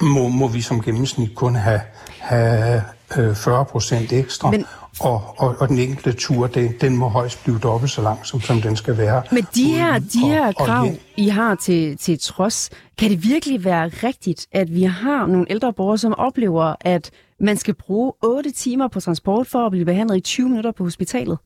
må, 0.00 0.28
må 0.28 0.48
vi 0.48 0.60
som 0.60 0.82
gennemsnit 0.82 1.34
kun 1.34 1.54
have, 1.54 1.80
have 2.18 2.82
40 3.14 3.60
øh, 3.60 3.66
procent 3.66 4.12
ekstra. 4.12 4.50
Men, 4.50 4.64
og, 5.00 5.34
og, 5.38 5.56
og 5.58 5.68
den 5.68 5.78
enkelte 5.78 6.12
tur, 6.12 6.46
den, 6.46 6.74
den 6.80 6.96
må 6.96 7.08
højst 7.08 7.42
blive 7.44 7.58
dobbelt 7.58 7.92
så 7.92 8.02
lang, 8.02 8.26
som, 8.26 8.40
som 8.40 8.62
den 8.62 8.76
skal 8.76 8.98
være. 8.98 9.22
Men 9.32 9.46
de 9.54 9.64
her, 9.64 9.98
de 9.98 10.18
her 10.18 10.46
og, 10.46 10.54
krav, 10.54 10.86
og, 10.86 10.98
I 11.16 11.28
har 11.28 11.54
til, 11.54 11.96
til 11.96 12.18
trods, 12.18 12.70
kan 12.98 13.10
det 13.10 13.24
virkelig 13.24 13.64
være 13.64 13.88
rigtigt, 13.88 14.46
at 14.52 14.74
vi 14.74 14.82
har 14.82 15.26
nogle 15.26 15.46
ældre 15.50 15.72
borgere, 15.72 15.98
som 15.98 16.14
oplever, 16.18 16.74
at 16.80 17.10
man 17.40 17.56
skal 17.56 17.74
bruge 17.74 18.12
8 18.22 18.50
timer 18.50 18.88
på 18.88 19.00
transport 19.00 19.46
for 19.46 19.66
at 19.66 19.70
blive 19.70 19.84
behandlet 19.84 20.16
i 20.16 20.20
20 20.20 20.48
minutter 20.48 20.72
på 20.72 20.84
hospitalet? 20.84 21.38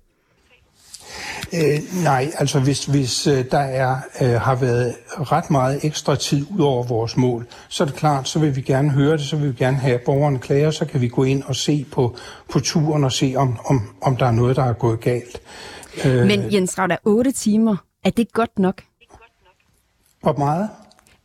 Øh, 1.52 2.04
nej, 2.04 2.30
altså 2.38 2.60
hvis, 2.60 2.84
hvis 2.84 3.26
øh, 3.26 3.44
der 3.50 3.58
er, 3.58 3.96
øh, 4.20 4.40
har 4.40 4.54
været 4.54 4.94
ret 5.08 5.50
meget 5.50 5.84
ekstra 5.84 6.16
tid 6.16 6.46
ud 6.50 6.60
over 6.60 6.82
vores 6.82 7.16
mål, 7.16 7.46
så 7.68 7.84
er 7.84 7.86
det 7.86 7.96
klart, 7.96 8.28
så 8.28 8.38
vil 8.38 8.56
vi 8.56 8.60
gerne 8.60 8.90
høre 8.90 9.12
det, 9.12 9.20
så 9.20 9.36
vil 9.36 9.48
vi 9.48 9.54
gerne 9.54 9.76
have, 9.76 9.94
at 9.94 10.00
borgerne 10.00 10.38
klager, 10.38 10.70
så 10.70 10.84
kan 10.84 11.00
vi 11.00 11.08
gå 11.08 11.24
ind 11.24 11.42
og 11.42 11.56
se 11.56 11.86
på, 11.92 12.16
på 12.52 12.60
turen 12.60 13.04
og 13.04 13.12
se, 13.12 13.34
om, 13.36 13.58
om, 13.66 13.80
om 14.02 14.16
der 14.16 14.26
er 14.26 14.32
noget, 14.32 14.56
der 14.56 14.64
er 14.64 14.72
gået 14.72 15.00
galt. 15.00 15.40
Øh, 16.04 16.26
Men 16.26 16.52
Jens 16.52 16.78
Raud, 16.78 16.90
er 16.90 16.96
8 17.04 17.32
timer, 17.32 17.76
er 18.04 18.10
det 18.10 18.32
godt 18.32 18.58
nok? 18.58 18.82
Hvor 20.22 20.36
meget? 20.38 20.68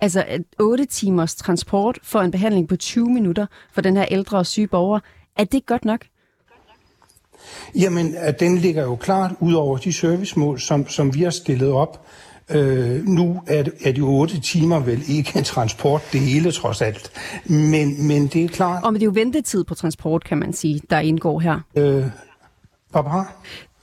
Altså 0.01 0.25
8 0.59 0.85
timers 0.85 1.35
transport 1.35 1.99
for 2.03 2.21
en 2.21 2.31
behandling 2.31 2.67
på 2.67 2.75
20 2.75 3.09
minutter 3.09 3.45
for 3.71 3.81
den 3.81 3.97
her 3.97 4.05
ældre 4.11 4.37
og 4.37 4.45
syge 4.45 4.67
borger, 4.67 4.99
er 5.37 5.43
det 5.43 5.65
godt 5.65 5.85
nok? 5.85 6.05
Jamen, 7.75 8.15
at 8.17 8.39
den 8.39 8.57
ligger 8.57 8.83
jo 8.83 8.95
klart 8.95 9.31
ud 9.39 9.53
over 9.53 9.77
de 9.77 9.93
servicemål, 9.93 10.59
som, 10.59 10.87
som 10.87 11.15
vi 11.15 11.23
har 11.23 11.29
stillet 11.29 11.71
op. 11.71 12.05
Øh, 12.51 13.05
nu 13.05 13.41
er 13.47 13.63
det, 13.63 13.73
er 13.83 13.93
jo 13.93 14.07
otte 14.07 14.39
timer 14.39 14.79
vel 14.79 15.03
ikke 15.07 15.31
en 15.37 15.43
transport, 15.43 16.01
det 16.11 16.21
hele 16.21 16.51
trods 16.51 16.81
alt. 16.81 17.11
Men, 17.45 18.07
men 18.07 18.27
det 18.27 18.43
er 18.43 18.47
klart... 18.47 18.83
Og 18.83 18.93
men 18.93 18.99
det 18.99 19.05
er 19.05 19.11
jo 19.11 19.11
ventetid 19.15 19.63
på 19.63 19.75
transport, 19.75 20.23
kan 20.23 20.37
man 20.37 20.53
sige, 20.53 20.81
der 20.89 20.99
indgår 20.99 21.39
her. 21.39 21.59
Øh, 21.75 22.05
Barbara? 22.93 23.25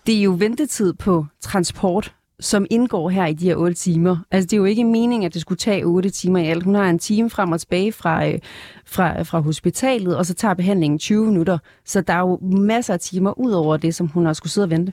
Det 0.07 0.19
er 0.19 0.23
jo 0.23 0.37
ventetid 0.39 0.93
på 0.93 1.27
transport, 1.41 2.15
som 2.41 2.67
indgår 2.71 3.11
her 3.11 3.27
i 3.27 3.33
de 3.33 3.45
her 3.45 3.57
8 3.57 3.75
timer. 3.75 4.17
Altså, 4.31 4.47
det 4.47 4.53
er 4.53 4.57
jo 4.57 4.65
ikke 4.65 4.85
meningen, 4.85 5.27
at 5.27 5.35
det 5.35 5.41
skulle 5.41 5.59
tage 5.59 5.85
8 5.85 6.11
timer 6.11 6.39
i 6.39 6.47
alt. 6.47 6.65
Hun 6.65 6.75
har 6.75 6.91
en 6.91 6.99
time 6.99 7.31
frem 7.31 7.53
og 7.53 7.61
tilbage 7.61 7.93
fra, 7.93 8.27
øh, 8.29 8.39
fra, 8.87 9.23
fra 9.23 9.41
hospitalet, 9.41 10.17
og 10.17 10.27
så 10.27 10.35
tager 10.35 10.55
behandlingen 10.55 10.99
20 10.99 11.27
minutter. 11.27 11.59
Så 11.85 12.01
der 12.01 12.15
er 12.15 12.19
jo 12.19 12.39
masser 12.43 12.95
af 12.95 13.01
timer 13.01 13.39
ud 13.39 13.53
over 13.53 13.77
det, 13.77 13.95
som 13.95 14.07
hun 14.07 14.27
har 14.27 14.33
skulle 14.33 14.53
sidde 14.53 14.65
og 14.65 14.71
vente. 14.71 14.93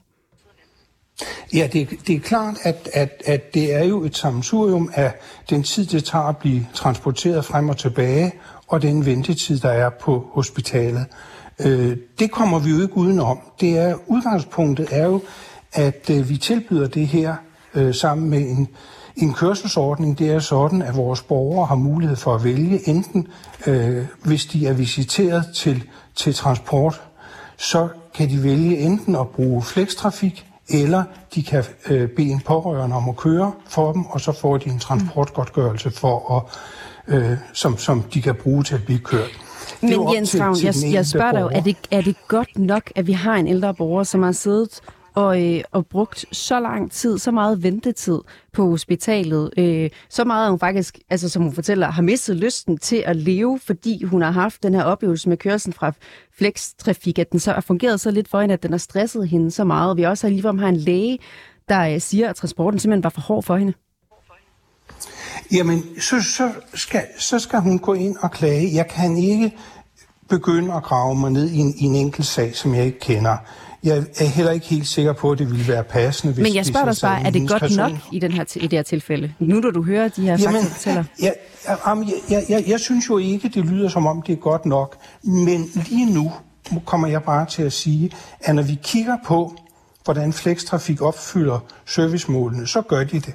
Ja, 1.54 1.70
det, 1.74 1.90
det 2.08 2.16
er 2.16 2.20
klart, 2.20 2.56
at, 2.64 2.90
at, 2.94 3.24
at 3.26 3.54
det 3.54 3.74
er 3.74 3.84
jo 3.84 4.04
et 4.04 4.18
sammensurium 4.18 4.90
af 4.94 5.14
den 5.50 5.64
tid, 5.64 5.86
det 5.86 6.04
tager 6.04 6.26
at 6.26 6.38
blive 6.38 6.68
transporteret 6.74 7.46
frem 7.46 7.70
og 7.70 7.78
tilbage, 7.78 8.34
og 8.68 8.82
den 8.82 9.06
ventetid, 9.06 9.60
der 9.60 9.70
er 9.70 9.90
på 9.90 10.28
hospitalet. 10.32 11.06
Øh, 11.60 11.98
det 12.20 12.32
kommer 12.32 12.60
vi 12.60 12.70
jo 12.70 12.82
ikke 12.82 12.98
udenom. 12.98 13.40
Det 13.62 13.78
er, 13.78 13.96
udgangspunktet 14.08 14.88
er 14.92 15.06
jo, 15.06 15.22
at 15.74 16.10
øh, 16.10 16.30
vi 16.30 16.38
tilbyder 16.38 16.88
det 16.88 17.08
her 17.08 17.36
øh, 17.74 17.94
sammen 17.96 18.30
med 18.30 18.40
en, 18.40 18.68
en 19.16 19.34
kørselsordning. 19.34 20.20
Det 20.20 20.32
er 20.32 20.40
sådan, 20.40 20.82
at 20.82 20.96
vores 20.96 21.22
borgere 21.22 21.66
har 21.66 21.76
mulighed 21.76 22.16
for 22.16 22.36
at 22.36 22.44
vælge 22.44 22.90
enten, 22.90 23.28
øh, 23.68 24.06
hvis 24.24 24.46
de 24.46 24.68
er 24.68 24.74
visiteret 24.74 25.46
til, 25.56 25.84
til 26.16 26.34
transport, 26.34 27.02
så 27.58 27.88
kan 28.14 28.30
de 28.30 28.44
vælge 28.44 28.78
enten 28.78 29.16
at 29.16 29.28
bruge 29.28 29.62
flekstrafik, 29.64 30.46
eller 30.70 31.04
de 31.36 31.44
kan 31.44 31.64
øh, 31.90 32.10
bede 32.10 32.28
en 32.30 32.42
pårørende 32.42 32.96
om 32.96 33.10
at 33.10 33.16
køre 33.16 33.52
for 33.68 33.92
dem, 33.94 34.06
og 34.06 34.22
så 34.22 34.32
får 34.32 34.58
de 34.58 34.70
en 34.70 34.80
transportgodtgørelse 34.80 35.92
for 35.92 36.36
at, 36.38 36.44
øh, 37.16 37.38
som, 37.54 37.78
som 37.78 38.02
de 38.02 38.22
kan 38.22 38.36
bruge 38.36 38.64
til 38.64 38.76
at 38.76 38.84
blive 38.86 39.00
kørt. 39.00 39.30
Men 39.82 40.14
Jens 40.16 40.36
Ravn, 40.40 40.58
jeg, 40.64 40.94
jeg 40.94 41.06
spørger 41.06 41.32
dig 41.32 41.42
jo, 41.42 41.50
er 41.54 41.62
det, 41.62 41.78
er 41.92 42.02
det 42.02 42.16
godt 42.28 42.60
nok, 42.60 42.92
at 42.96 43.08
vi 43.08 43.12
har 43.12 43.36
en 43.36 43.48
ældre 43.48 43.74
borger, 43.74 44.04
som 44.04 44.24
har 44.24 44.32
siddet 44.32 44.82
og, 45.16 45.44
øh, 45.44 45.64
og 45.72 45.86
brugt 45.86 46.26
så 46.32 46.60
lang 46.60 46.92
tid, 46.92 47.18
så 47.18 47.32
meget 47.32 47.64
ventetid 47.64 48.20
på 48.54 48.70
hospitalet, 48.70 49.52
øh, 49.58 49.90
så 50.10 50.24
meget 50.24 50.46
at 50.46 50.50
hun 50.50 50.60
faktisk, 50.60 51.00
altså 51.10 51.30
som 51.30 51.44
hun 51.44 51.54
fortæller, 51.54 51.92
har 51.92 52.02
mistet 52.02 52.36
lysten 52.36 52.78
til 52.78 53.04
at 53.06 53.16
leve, 53.16 53.60
fordi 53.60 54.04
hun 54.04 54.22
har 54.22 54.32
haft 54.32 54.64
den 54.64 54.74
her 54.74 54.84
oplevelse 54.84 55.30
med 55.30 55.38
kørsel 55.38 55.74
fra 55.74 55.92
flextrafik, 56.38 57.20
at 57.20 57.32
den 57.32 57.40
så 57.40 57.52
har 57.52 57.62
fungeret 57.62 58.00
så 58.00 58.12
lidt 58.12 58.28
for 58.28 58.42
hende, 58.42 58.54
at 58.54 58.64
den 58.64 58.72
har 58.72 58.78
stresset 58.78 59.30
hende 59.30 59.52
så 59.52 59.64
meget. 59.64 59.98
Vi 59.98 60.04
også 60.04 60.28
har 60.28 60.32
lige 60.32 60.60
har 60.60 60.70
en 60.70 60.78
læge, 60.78 61.20
der 61.70 61.82
øh, 61.82 62.02
siger, 62.02 62.30
at 62.30 62.36
transporten 62.36 62.80
simpelthen 62.80 63.04
var 63.04 63.10
for 63.10 63.22
hård 63.22 63.44
for 63.44 63.58
hende. 63.58 63.74
Jamen, 65.54 65.84
så, 66.00 66.22
så, 66.22 66.52
skal, 66.74 67.02
så 67.20 67.40
skal 67.40 67.60
hun 67.60 67.80
gå 67.80 67.94
ind 67.94 68.18
og 68.18 68.32
klage. 68.32 68.76
Jeg 68.76 68.88
kan 68.88 69.18
ikke 69.18 69.58
begynde 70.30 70.74
at 70.74 70.84
grave 70.84 71.16
mig 71.16 71.32
ned 71.32 71.50
i 71.50 71.58
en, 71.58 71.74
i 71.78 71.84
en 71.84 71.96
enkelt 71.96 72.28
sag, 72.28 72.56
som 72.56 72.76
jeg 72.76 72.86
ikke 72.86 73.00
kender. 73.00 73.38
Jeg 73.84 74.04
er 74.20 74.26
heller 74.26 74.52
ikke 74.52 74.66
helt 74.66 74.88
sikker 74.88 75.14
på, 75.14 75.32
at 75.32 75.40
det 75.40 75.52
ville 75.52 75.68
være 75.68 75.84
passende, 75.84 76.34
hvis 76.34 76.44
Men 76.44 76.56
jeg 76.56 76.66
spørger 76.66 76.92
dig 76.92 76.98
bare, 77.02 77.24
er 77.26 77.30
det 77.30 77.50
godt 77.50 77.60
person? 77.60 77.78
nok 77.78 77.92
i, 78.12 78.20
den 78.20 78.32
her, 78.32 78.44
i 78.56 78.68
det 78.68 78.72
her 78.74 78.84
tilfælde? 78.84 79.34
Nu 79.40 79.60
når 79.60 79.72
du 79.72 79.84
hører 79.84 80.08
de 80.08 80.22
her 80.22 80.38
Jamen, 80.38 80.64
fakta, 80.64 81.06
jeg, 81.22 81.34
jeg, 81.68 81.98
jeg, 82.30 82.46
jeg, 82.50 82.64
jeg 82.68 82.80
synes 82.80 83.10
jo 83.10 83.18
ikke, 83.18 83.50
det 83.50 83.66
lyder 83.66 83.90
som 83.90 84.08
om, 84.08 84.22
det 84.22 84.34
er 84.34 84.38
godt 84.38 84.66
nok. 84.66 84.98
Men 85.24 85.66
lige 85.76 86.14
nu 86.14 86.32
kommer 86.86 87.08
jeg 87.08 87.24
bare 87.24 87.46
til 87.46 87.64
at 87.64 87.74
sige, 87.74 88.12
at 88.42 88.56
når 88.56 88.64
vi 88.64 88.80
kigger 88.84 89.18
på, 89.26 89.56
hvordan 90.04 90.34
flekstrafik 90.34 91.02
opfylder 91.02 91.60
servicemålene, 91.86 92.68
så 92.68 92.82
gør 92.82 93.04
de 93.04 93.20
det. 93.20 93.34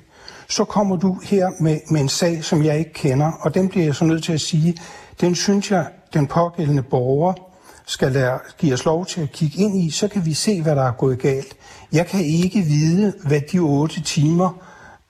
Så 0.49 0.65
kommer 0.65 0.97
du 0.97 1.19
her 1.25 1.51
med, 1.61 1.81
med 1.91 2.01
en 2.01 2.09
sag, 2.09 2.45
som 2.45 2.65
jeg 2.65 2.79
ikke 2.79 2.93
kender, 2.93 3.33
og 3.41 3.55
den 3.55 3.69
bliver 3.69 3.85
jeg 3.85 3.95
så 3.95 4.05
nødt 4.05 4.25
til 4.25 4.33
at 4.33 4.41
sige, 4.41 4.77
den 5.21 5.35
synes 5.35 5.71
jeg, 5.71 5.87
den 6.15 6.27
pågældende 6.27 6.83
borger 6.83 7.48
skal 7.89 8.13
lade, 8.13 8.39
give 8.59 8.75
os 8.75 8.85
lov 8.85 9.07
til 9.07 9.21
at 9.21 9.33
kigge 9.33 9.59
ind 9.59 9.77
i, 9.81 9.91
så 9.91 10.09
kan 10.09 10.25
vi 10.27 10.35
se, 10.35 10.63
hvad 10.63 10.77
der 10.77 10.83
er 10.83 10.93
gået 10.93 11.19
galt. 11.19 11.57
Jeg 11.93 12.07
kan 12.07 12.21
ikke 12.21 12.61
vide, 12.61 13.13
hvad 13.27 13.41
de 13.53 13.59
otte 13.59 14.01
timer 14.03 14.51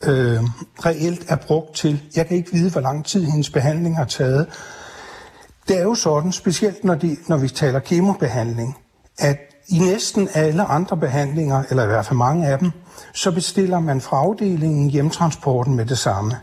øh, 0.04 0.42
reelt 0.87 1.25
er 1.28 1.37
brugt 1.37 1.75
til. 1.75 2.02
Jeg 2.16 2.26
kan 2.26 2.37
ikke 2.37 2.52
vide, 2.52 2.70
hvor 2.70 2.80
lang 2.80 3.04
tid 3.04 3.25
hendes 3.25 3.50
behandling 3.50 3.97
har 3.97 4.04
taget. 4.04 4.47
Det 5.68 5.78
er 5.78 5.82
jo 5.82 5.94
sådan, 5.94 6.32
specielt 6.32 6.85
når, 6.85 6.94
de, 6.94 7.16
når 7.28 7.37
vi 7.37 7.49
taler 7.49 7.78
kemobehandling, 7.78 8.76
at 9.18 9.38
i 9.68 9.78
næsten 9.78 10.28
alle 10.35 10.64
andre 10.64 10.97
behandlinger, 10.97 11.62
eller 11.70 11.85
i 11.85 11.87
hvert 11.87 12.06
fald 12.06 12.16
mange 12.16 12.47
af 12.47 12.58
dem, 12.58 12.70
så 13.14 13.32
bestiller 13.32 13.80
man 13.80 14.00
fra 14.00 14.16
afdelingen 14.16 14.90
hjemtransporten 14.90 15.75
med 15.75 15.85
det 15.85 15.99
samme. 15.99 16.37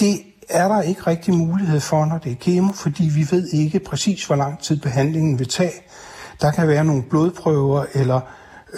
Det 0.00 0.20
er 0.48 0.68
der 0.68 0.82
ikke 0.82 1.02
rigtig 1.06 1.34
mulighed 1.34 1.80
for, 1.80 2.04
når 2.04 2.18
det 2.18 2.32
er 2.32 2.36
kemo, 2.36 2.72
fordi 2.72 3.04
vi 3.04 3.26
ved 3.30 3.48
ikke 3.48 3.78
præcis, 3.78 4.26
hvor 4.26 4.36
lang 4.36 4.62
tid 4.62 4.80
behandlingen 4.80 5.38
vil 5.38 5.48
tage. 5.48 5.72
Der 6.40 6.50
kan 6.50 6.68
være 6.68 6.84
nogle 6.84 7.02
blodprøver 7.02 7.84
eller 7.94 8.20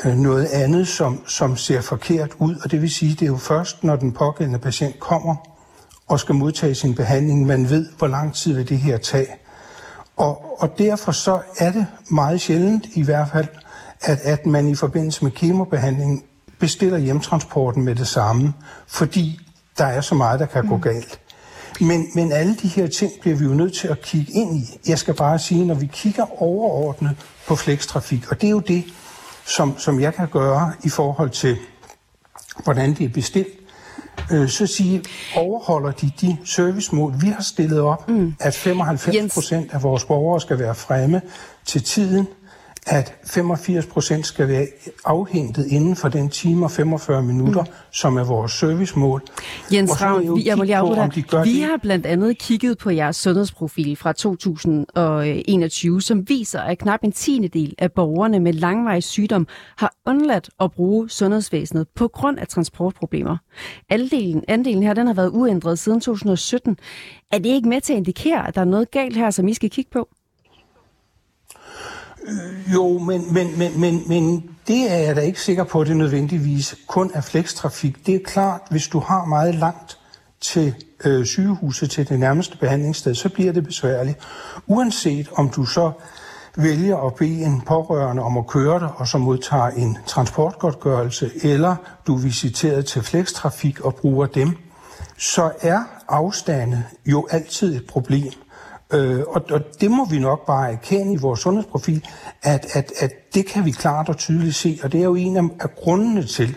øh, 0.05 0.15
noget 0.15 0.47
andet, 0.47 0.89
som, 0.89 1.27
som 1.27 1.57
ser 1.57 1.81
forkert 1.81 2.31
ud, 2.39 2.55
og 2.65 2.71
det 2.71 2.83
vil 2.83 2.91
sige, 2.91 3.13
det 3.13 3.23
er 3.23 3.27
jo 3.27 3.37
først, 3.37 3.85
når 3.85 3.97
den 3.97 4.13
pågældende 4.13 4.59
patient 4.59 5.01
kommer 5.01 5.37
og 6.09 6.21
skal 6.21 6.35
modtage 6.35 6.75
sin 6.75 6.95
behandling, 6.95 7.47
man 7.47 7.71
ved, 7.71 7.87
hvor 7.99 8.07
lang 8.07 8.35
tid 8.35 8.55
vil 8.55 8.69
det 8.69 8.79
her 8.79 8.99
tage. 8.99 9.29
Og, 10.17 10.63
og 10.63 10.79
derfor 10.79 11.13
så 11.13 11.41
er 11.59 11.73
det 11.73 11.87
meget 12.11 12.41
sjældent 12.41 12.87
i 12.95 13.03
hvert 13.03 13.29
fald, 13.33 13.47
at, 14.01 14.19
at 14.21 14.47
man 14.47 14.69
i 14.69 14.75
forbindelse 14.75 15.25
med 15.25 15.33
kemobehandling 15.33 16.25
bestiller 16.59 16.99
hjemtransporten 16.99 17.85
med 17.85 17.95
det 17.95 18.09
samme, 18.09 18.53
fordi 18.87 19.41
der 19.79 19.85
er 19.85 20.01
så 20.01 20.15
meget, 20.15 20.41
der 20.41 20.47
kan 20.47 20.67
gå 20.67 20.77
mm. 20.77 20.83
galt. 20.83 21.21
Men, 21.81 22.07
men 22.15 22.33
alle 22.33 22.57
de 22.57 22.69
her 22.69 22.87
ting 22.87 23.13
bliver 23.21 23.37
vi 23.37 23.45
jo 23.45 23.51
nødt 23.51 23.75
til 23.75 23.89
at 23.89 24.03
kigge 24.03 24.33
ind 24.33 24.57
i. 24.57 24.81
Jeg 24.89 24.99
skal 24.99 25.15
bare 25.15 25.39
sige, 25.39 25.65
når 25.65 25.75
vi 25.75 25.91
kigger 25.93 26.43
overordnet 26.43 27.17
på 27.47 27.57
flekstrafik, 27.57 28.31
og 28.31 28.41
det 28.41 28.47
er 28.47 28.51
jo 28.51 28.61
det, 28.61 28.85
som, 29.47 29.79
som 29.79 30.01
jeg 30.01 30.15
kan 30.15 30.29
gøre 30.29 30.73
i 30.85 30.89
forhold 30.89 31.31
til, 31.31 31.57
hvordan 32.65 32.95
det 32.95 33.05
er 33.05 33.09
bestilt, 33.09 33.61
øh, 34.33 34.49
så 34.49 34.67
sige, 34.67 35.05
overholder 35.37 35.91
de 35.91 36.11
de 36.21 36.37
servicemål, 36.45 37.15
vi 37.21 37.27
har 37.27 37.43
stillet 37.43 37.81
op, 37.81 38.09
mm. 38.09 38.35
at 38.41 38.55
95 38.55 39.35
procent 39.35 39.73
af 39.73 39.83
vores 39.83 40.05
borgere 40.05 40.41
skal 40.41 40.59
være 40.59 40.75
fremme 40.75 41.23
til 41.67 41.83
tiden, 41.83 42.29
at 42.91 43.15
85 43.25 43.87
procent 43.87 44.27
skal 44.27 44.49
være 44.49 44.67
afhentet 45.05 45.67
inden 45.67 45.97
for 45.97 46.09
den 46.09 46.29
time 46.29 46.67
og 46.67 46.71
45 46.71 47.23
minutter, 47.23 47.63
mm. 47.63 47.71
som 47.93 48.17
er 48.17 48.25
vores 48.25 48.53
servicemål. 48.53 49.23
Jens 49.73 50.03
Ravn, 50.03 50.37
vi, 50.37 50.43
jeg 50.47 50.57
må 50.57 50.65
lige 50.65 50.79
på, 50.79 51.09
de 51.15 51.45
vi 51.45 51.61
det. 51.61 51.63
har 51.63 51.77
blandt 51.83 52.07
andet 52.07 52.39
kigget 52.39 52.79
på 52.79 52.91
jeres 52.91 53.17
sundhedsprofil 53.17 53.97
fra 53.97 54.13
2021, 54.13 56.03
som 56.03 56.29
viser, 56.29 56.61
at 56.61 56.79
knap 56.79 57.01
en 57.03 57.13
tiende 57.13 57.49
del 57.49 57.75
af 57.79 57.93
borgerne 57.93 58.41
med 58.41 58.53
langvarig 58.53 59.03
sygdom 59.03 59.47
har 59.77 59.95
undladt 60.07 60.51
at 60.61 60.73
bruge 60.73 61.11
sundhedsvæsenet 61.11 61.87
på 61.95 62.09
grund 62.09 62.39
af 62.39 62.49
transportproblemer. 62.49 63.37
Andelen, 63.91 64.45
andelen 64.49 64.83
her 64.83 64.95
den 64.95 65.07
har 65.07 65.15
været 65.15 65.31
uændret 65.33 65.79
siden 65.79 66.01
2017. 66.01 66.79
Er 67.31 67.39
det 67.39 67.47
ikke 67.47 67.69
med 67.69 67.81
til 67.81 67.93
at 67.93 67.97
indikere, 67.97 68.49
at 68.49 68.55
der 68.55 68.61
er 68.61 68.65
noget 68.65 68.91
galt 68.91 69.17
her, 69.17 69.31
som 69.31 69.49
I 69.49 69.55
skal 69.55 69.71
kigge 69.71 69.91
på? 69.93 70.09
Øh, 72.23 72.75
jo, 72.75 72.99
men, 72.99 73.35
men, 73.35 73.59
men, 73.59 73.81
men, 73.81 74.03
men 74.07 74.51
det 74.69 74.93
er 74.93 74.97
jeg 74.97 75.17
da 75.17 75.21
ikke 75.21 75.41
sikker 75.41 75.65
på, 75.65 75.81
at 75.81 75.87
det 75.87 75.97
nødvendigvis 75.97 76.75
kun 76.87 77.11
er 77.15 77.21
flekstrafik. 77.21 78.07
Det 78.07 78.15
er 78.15 78.21
klart, 78.25 78.61
hvis 78.71 78.89
du 78.89 78.99
har 78.99 79.25
meget 79.25 79.55
langt 79.55 79.99
til 80.41 80.75
øh, 81.05 81.27
sygehuset, 81.27 81.91
til 81.91 82.09
det 82.09 82.21
nærmeste 82.21 82.59
behandlingssted, 82.59 83.15
så 83.15 83.29
bliver 83.29 83.53
det 83.53 83.65
besværligt. 83.65 84.19
Uanset 84.67 85.29
om 85.37 85.49
du 85.49 85.65
så 85.65 85.93
vælger 86.57 86.97
at 87.07 87.15
bede 87.15 87.45
en 87.45 87.61
pårørende 87.61 88.23
om 88.23 88.39
at 88.39 88.47
køre 88.47 88.81
dig, 88.81 88.89
og 88.97 89.09
så 89.09 89.19
modtager 89.19 89.67
en 89.67 89.99
transportgodtgørelse, 90.07 91.31
eller 91.43 91.77
du 92.07 92.15
er 92.15 92.19
visiteret 92.19 92.87
til 92.87 93.03
flekstrafik 93.03 93.81
og 93.81 93.95
bruger 93.95 94.27
dem, 94.27 94.57
så 95.19 95.51
er 95.61 95.83
afstande 96.09 96.85
jo 97.07 97.29
altid 97.31 97.77
et 97.77 97.87
problem. 97.87 98.33
Øh, 98.93 99.21
og, 99.29 99.43
og 99.51 99.61
det 99.81 99.91
må 99.91 100.07
vi 100.11 100.19
nok 100.19 100.47
bare 100.47 100.73
erkende 100.73 101.13
i 101.13 101.17
vores 101.17 101.41
sundhedsprofil, 101.41 102.05
at, 102.43 102.67
at, 102.73 102.93
at 103.01 103.35
det 103.35 103.47
kan 103.47 103.65
vi 103.65 103.71
klart 103.71 104.09
og 104.09 104.17
tydeligt 104.17 104.55
se, 104.55 104.79
og 104.83 104.93
det 104.93 105.01
er 105.01 105.05
jo 105.05 105.15
en 105.15 105.37
af, 105.37 105.43
af 105.61 105.75
grundene 105.75 106.25
til, 106.25 106.57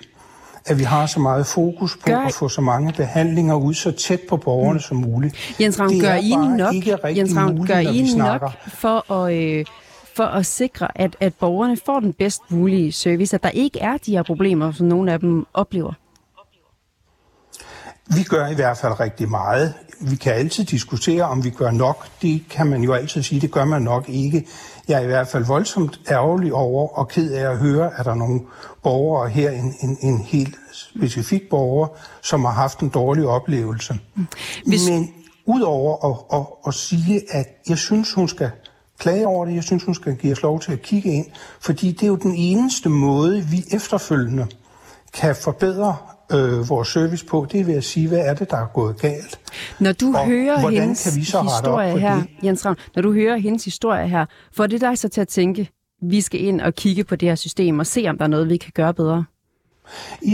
at 0.66 0.80
vi 0.80 0.84
har 0.84 1.06
så 1.06 1.20
meget 1.20 1.46
fokus 1.46 1.98
på 1.98 2.06
gør... 2.06 2.18
at 2.18 2.34
få 2.34 2.50
så 2.50 2.62
mange 2.62 2.94
behandlinger 2.94 3.56
ud 3.56 3.74
så 3.74 3.92
tæt 3.92 4.20
på 4.30 4.38
borgerne 4.38 4.74
mm. 4.74 4.80
som 4.80 4.98
muligt. 4.98 5.56
Jens 5.62 5.80
Ravn, 5.80 6.00
gør 6.00 6.14
I 6.14 6.30
nok, 6.58 6.74
Jens 7.18 7.36
Ravn, 7.36 7.56
muligt, 7.56 7.68
gør 7.68 7.80
I 7.80 8.14
nok 8.18 8.52
for 8.68 9.12
at, 9.12 9.34
øh, 9.34 9.66
for 10.16 10.24
at 10.24 10.46
sikre, 10.46 11.02
at, 11.02 11.16
at 11.20 11.34
borgerne 11.34 11.78
får 11.86 12.00
den 12.00 12.14
bedst 12.14 12.42
mulige 12.50 12.92
service, 12.92 13.36
at 13.36 13.44
der 13.44 13.50
ikke 13.50 13.80
er 13.80 13.98
de 13.98 14.12
her 14.12 14.24
problemer, 14.24 14.72
som 14.72 14.88
nogle 14.88 15.14
af 15.14 15.20
dem 15.20 15.46
oplever? 15.54 15.94
Vi 18.08 18.24
gør 18.24 18.48
i 18.48 18.54
hvert 18.54 18.78
fald 18.78 19.00
rigtig 19.00 19.30
meget. 19.30 19.74
Vi 20.00 20.16
kan 20.16 20.34
altid 20.34 20.64
diskutere, 20.64 21.24
om 21.24 21.44
vi 21.44 21.50
gør 21.50 21.72
nok. 21.72 22.08
Det 22.22 22.44
kan 22.50 22.68
man 22.68 22.82
jo 22.82 22.94
altid 22.94 23.24
sige, 23.24 23.42
det 23.42 23.52
gør 23.52 23.66
man 23.66 23.82
nok 23.82 24.10
ikke. 24.10 24.48
Jeg 24.88 24.98
er 24.98 25.04
i 25.04 25.06
hvert 25.06 25.28
fald 25.28 25.46
voldsomt 25.46 26.00
ærgerlig 26.10 26.54
over 26.54 26.88
og 26.88 27.08
ked 27.08 27.32
af 27.32 27.52
at 27.52 27.58
høre, 27.58 28.00
at 28.00 28.06
der 28.06 28.12
er 28.12 28.16
nogle 28.16 28.42
borgere 28.84 29.30
her, 29.30 29.52
en, 29.52 29.76
en, 29.82 29.98
en 30.02 30.22
helt 30.22 30.56
specifik 30.74 31.50
borger, 31.50 31.88
som 32.22 32.46
har 32.46 32.52
haft 32.52 32.80
en 32.80 32.90
dårlig 32.90 33.28
oplevelse. 33.28 34.00
Hvis... 34.66 34.90
Men 34.90 35.14
udover 35.46 36.06
at, 36.06 36.40
at, 36.40 36.46
at 36.68 36.74
sige, 36.74 37.22
at 37.30 37.48
jeg 37.70 37.78
synes, 37.78 38.14
hun 38.14 38.28
skal 38.28 38.52
klage 38.98 39.28
over 39.28 39.46
det, 39.46 39.56
jeg 39.56 39.64
synes, 39.64 39.84
hun 39.84 39.96
skal 39.96 40.16
give 40.16 40.34
os 40.34 40.42
lov 40.42 40.60
til 40.60 40.72
at 40.72 40.82
kigge 40.82 41.10
ind, 41.10 41.26
fordi 41.60 41.92
det 41.92 42.04
er 42.04 42.08
jo 42.08 42.16
den 42.16 42.36
eneste 42.36 42.90
måde, 42.90 43.42
vi 43.42 43.64
efterfølgende 43.72 44.48
kan 45.14 45.36
forbedre 45.36 45.98
øh, 46.34 46.70
vores 46.70 46.88
service 46.88 47.26
på, 47.26 47.48
det 47.52 47.68
vil 47.68 47.74
jeg 47.74 47.84
sige, 47.84 48.08
hvad 48.08 48.20
er 48.20 48.34
det, 48.34 48.50
der 48.50 48.58
er 48.58 48.68
gået 48.74 49.02
galt? 49.02 49.40
Når 49.80 49.92
du 49.92 50.16
og 50.16 50.26
hører 50.26 50.70
hendes 50.70 51.04
kan 51.04 51.20
vi 51.20 51.26
så 51.26 51.42
historie 51.42 52.00
her, 52.00 52.16
det? 52.16 52.28
Jens 52.44 52.66
Ravn, 52.66 52.78
når 52.96 53.02
du 53.02 53.14
hører 53.14 53.38
hendes 53.38 53.66
historie 53.66 54.08
her, 54.08 54.26
får 54.56 54.68
det 54.68 54.82
dig 54.82 54.98
så 54.98 55.10
til 55.10 55.22
at 55.22 55.28
tænke, 55.28 55.70
vi 56.02 56.22
skal 56.22 56.44
ind 56.44 56.62
og 56.62 56.74
kigge 56.76 57.04
på 57.04 57.16
det 57.16 57.30
her 57.30 57.36
system 57.36 57.80
og 57.80 57.86
se, 57.86 58.06
om 58.10 58.18
der 58.18 58.24
er 58.26 58.30
noget, 58.30 58.50
vi 58.50 58.58
kan 58.58 58.72
gøre 58.76 58.94
bedre? 58.94 59.26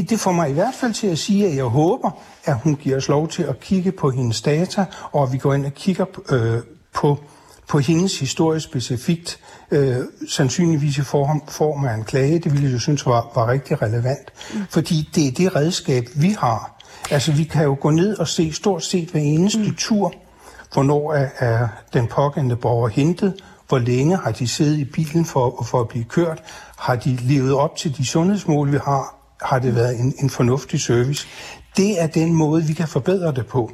Det 0.10 0.20
får 0.20 0.32
mig 0.32 0.50
i 0.50 0.54
hvert 0.54 0.74
fald 0.74 0.94
til 0.94 1.08
at 1.08 1.18
sige, 1.18 1.48
at 1.48 1.56
jeg 1.56 1.64
håber, 1.64 2.12
at 2.46 2.56
hun 2.64 2.76
giver 2.76 2.98
os 2.98 3.08
lov 3.08 3.28
til 3.28 3.44
at 3.44 3.60
kigge 3.60 3.92
på 3.92 4.10
hendes 4.10 4.42
data, 4.42 4.86
og 5.12 5.24
at 5.24 5.34
vi 5.34 5.38
går 5.38 5.54
ind 5.54 5.66
og 5.66 5.74
kigger 5.74 6.06
øh, 6.32 6.62
på 6.94 7.18
på 7.70 7.80
hendes 7.80 8.20
historie 8.20 8.60
specifikt, 8.60 9.40
øh, 9.72 9.98
sandsynligvis 10.30 10.98
i 10.98 11.02
form, 11.02 11.44
form 11.48 11.86
af 11.86 11.94
en 11.94 12.04
klage, 12.04 12.40
det 12.40 12.52
ville 12.52 12.72
jeg 12.72 12.82
synes 12.82 13.06
var, 13.06 13.32
var 13.36 13.52
rigtig 13.52 13.82
relevant. 13.82 14.34
Mm. 14.54 14.60
Fordi 14.70 15.10
det 15.16 15.28
er 15.28 15.32
det 15.32 15.56
redskab, 15.56 16.08
vi 16.16 16.36
har. 16.40 16.76
Altså, 17.12 17.32
vi 17.32 17.44
kan 17.44 17.64
jo 17.64 17.78
gå 17.82 17.90
ned 17.90 18.18
og 18.18 18.28
se 18.28 18.54
stort 18.54 18.84
set 18.84 19.10
hver 19.10 19.22
eneste 19.22 19.60
mm. 19.60 19.76
tur, 19.76 20.14
hvornår 20.74 21.14
er, 21.14 21.30
er 21.38 21.68
den 21.94 22.08
pågældende 22.08 22.56
borger 22.56 22.88
hentet, 22.88 23.34
hvor 23.68 23.80
længe 23.80 24.18
har 24.18 24.32
de 24.32 24.48
siddet 24.48 24.78
i 24.78 24.86
bilen 24.86 25.26
for, 25.26 25.64
for 25.64 25.82
at 25.82 25.88
blive 25.88 26.06
kørt, 26.06 26.44
har 26.78 26.96
de 26.96 27.16
levet 27.22 27.54
op 27.54 27.76
til 27.76 27.98
de 27.98 28.06
sundhedsmål, 28.06 28.72
vi 28.72 28.78
har, 28.78 29.19
har 29.42 29.60
det 29.60 29.76
været 29.76 30.00
en, 30.00 30.14
en 30.20 30.30
fornuftig 30.30 30.82
service 30.82 31.28
det 31.78 32.02
er 32.02 32.08
den 32.08 32.34
måde, 32.34 32.64
vi 32.64 32.74
kan 32.74 32.88
forbedre 32.88 33.32
det 33.32 33.46
på. 33.46 33.72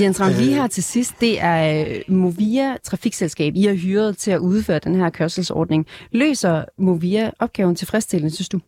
Jens 0.00 0.20
Ravn, 0.20 0.32
lige 0.32 0.50
øh, 0.50 0.56
her 0.56 0.66
til 0.66 0.84
sidst, 0.84 1.12
det 1.20 1.42
er 1.42 1.84
øh, 1.86 2.00
Movia 2.08 2.76
Trafikselskab, 2.84 3.52
I 3.56 3.64
har 3.64 3.74
hyret 3.74 4.18
til 4.18 4.30
at 4.30 4.38
udføre 4.38 4.78
den 4.78 4.94
her 4.94 5.10
kørselsordning. 5.10 5.86
Løser 6.12 6.64
Movia 6.78 7.30
opgaven 7.38 7.76
tilfredsstillende, 7.76 8.34
synes 8.34 8.48
du? 8.48 8.60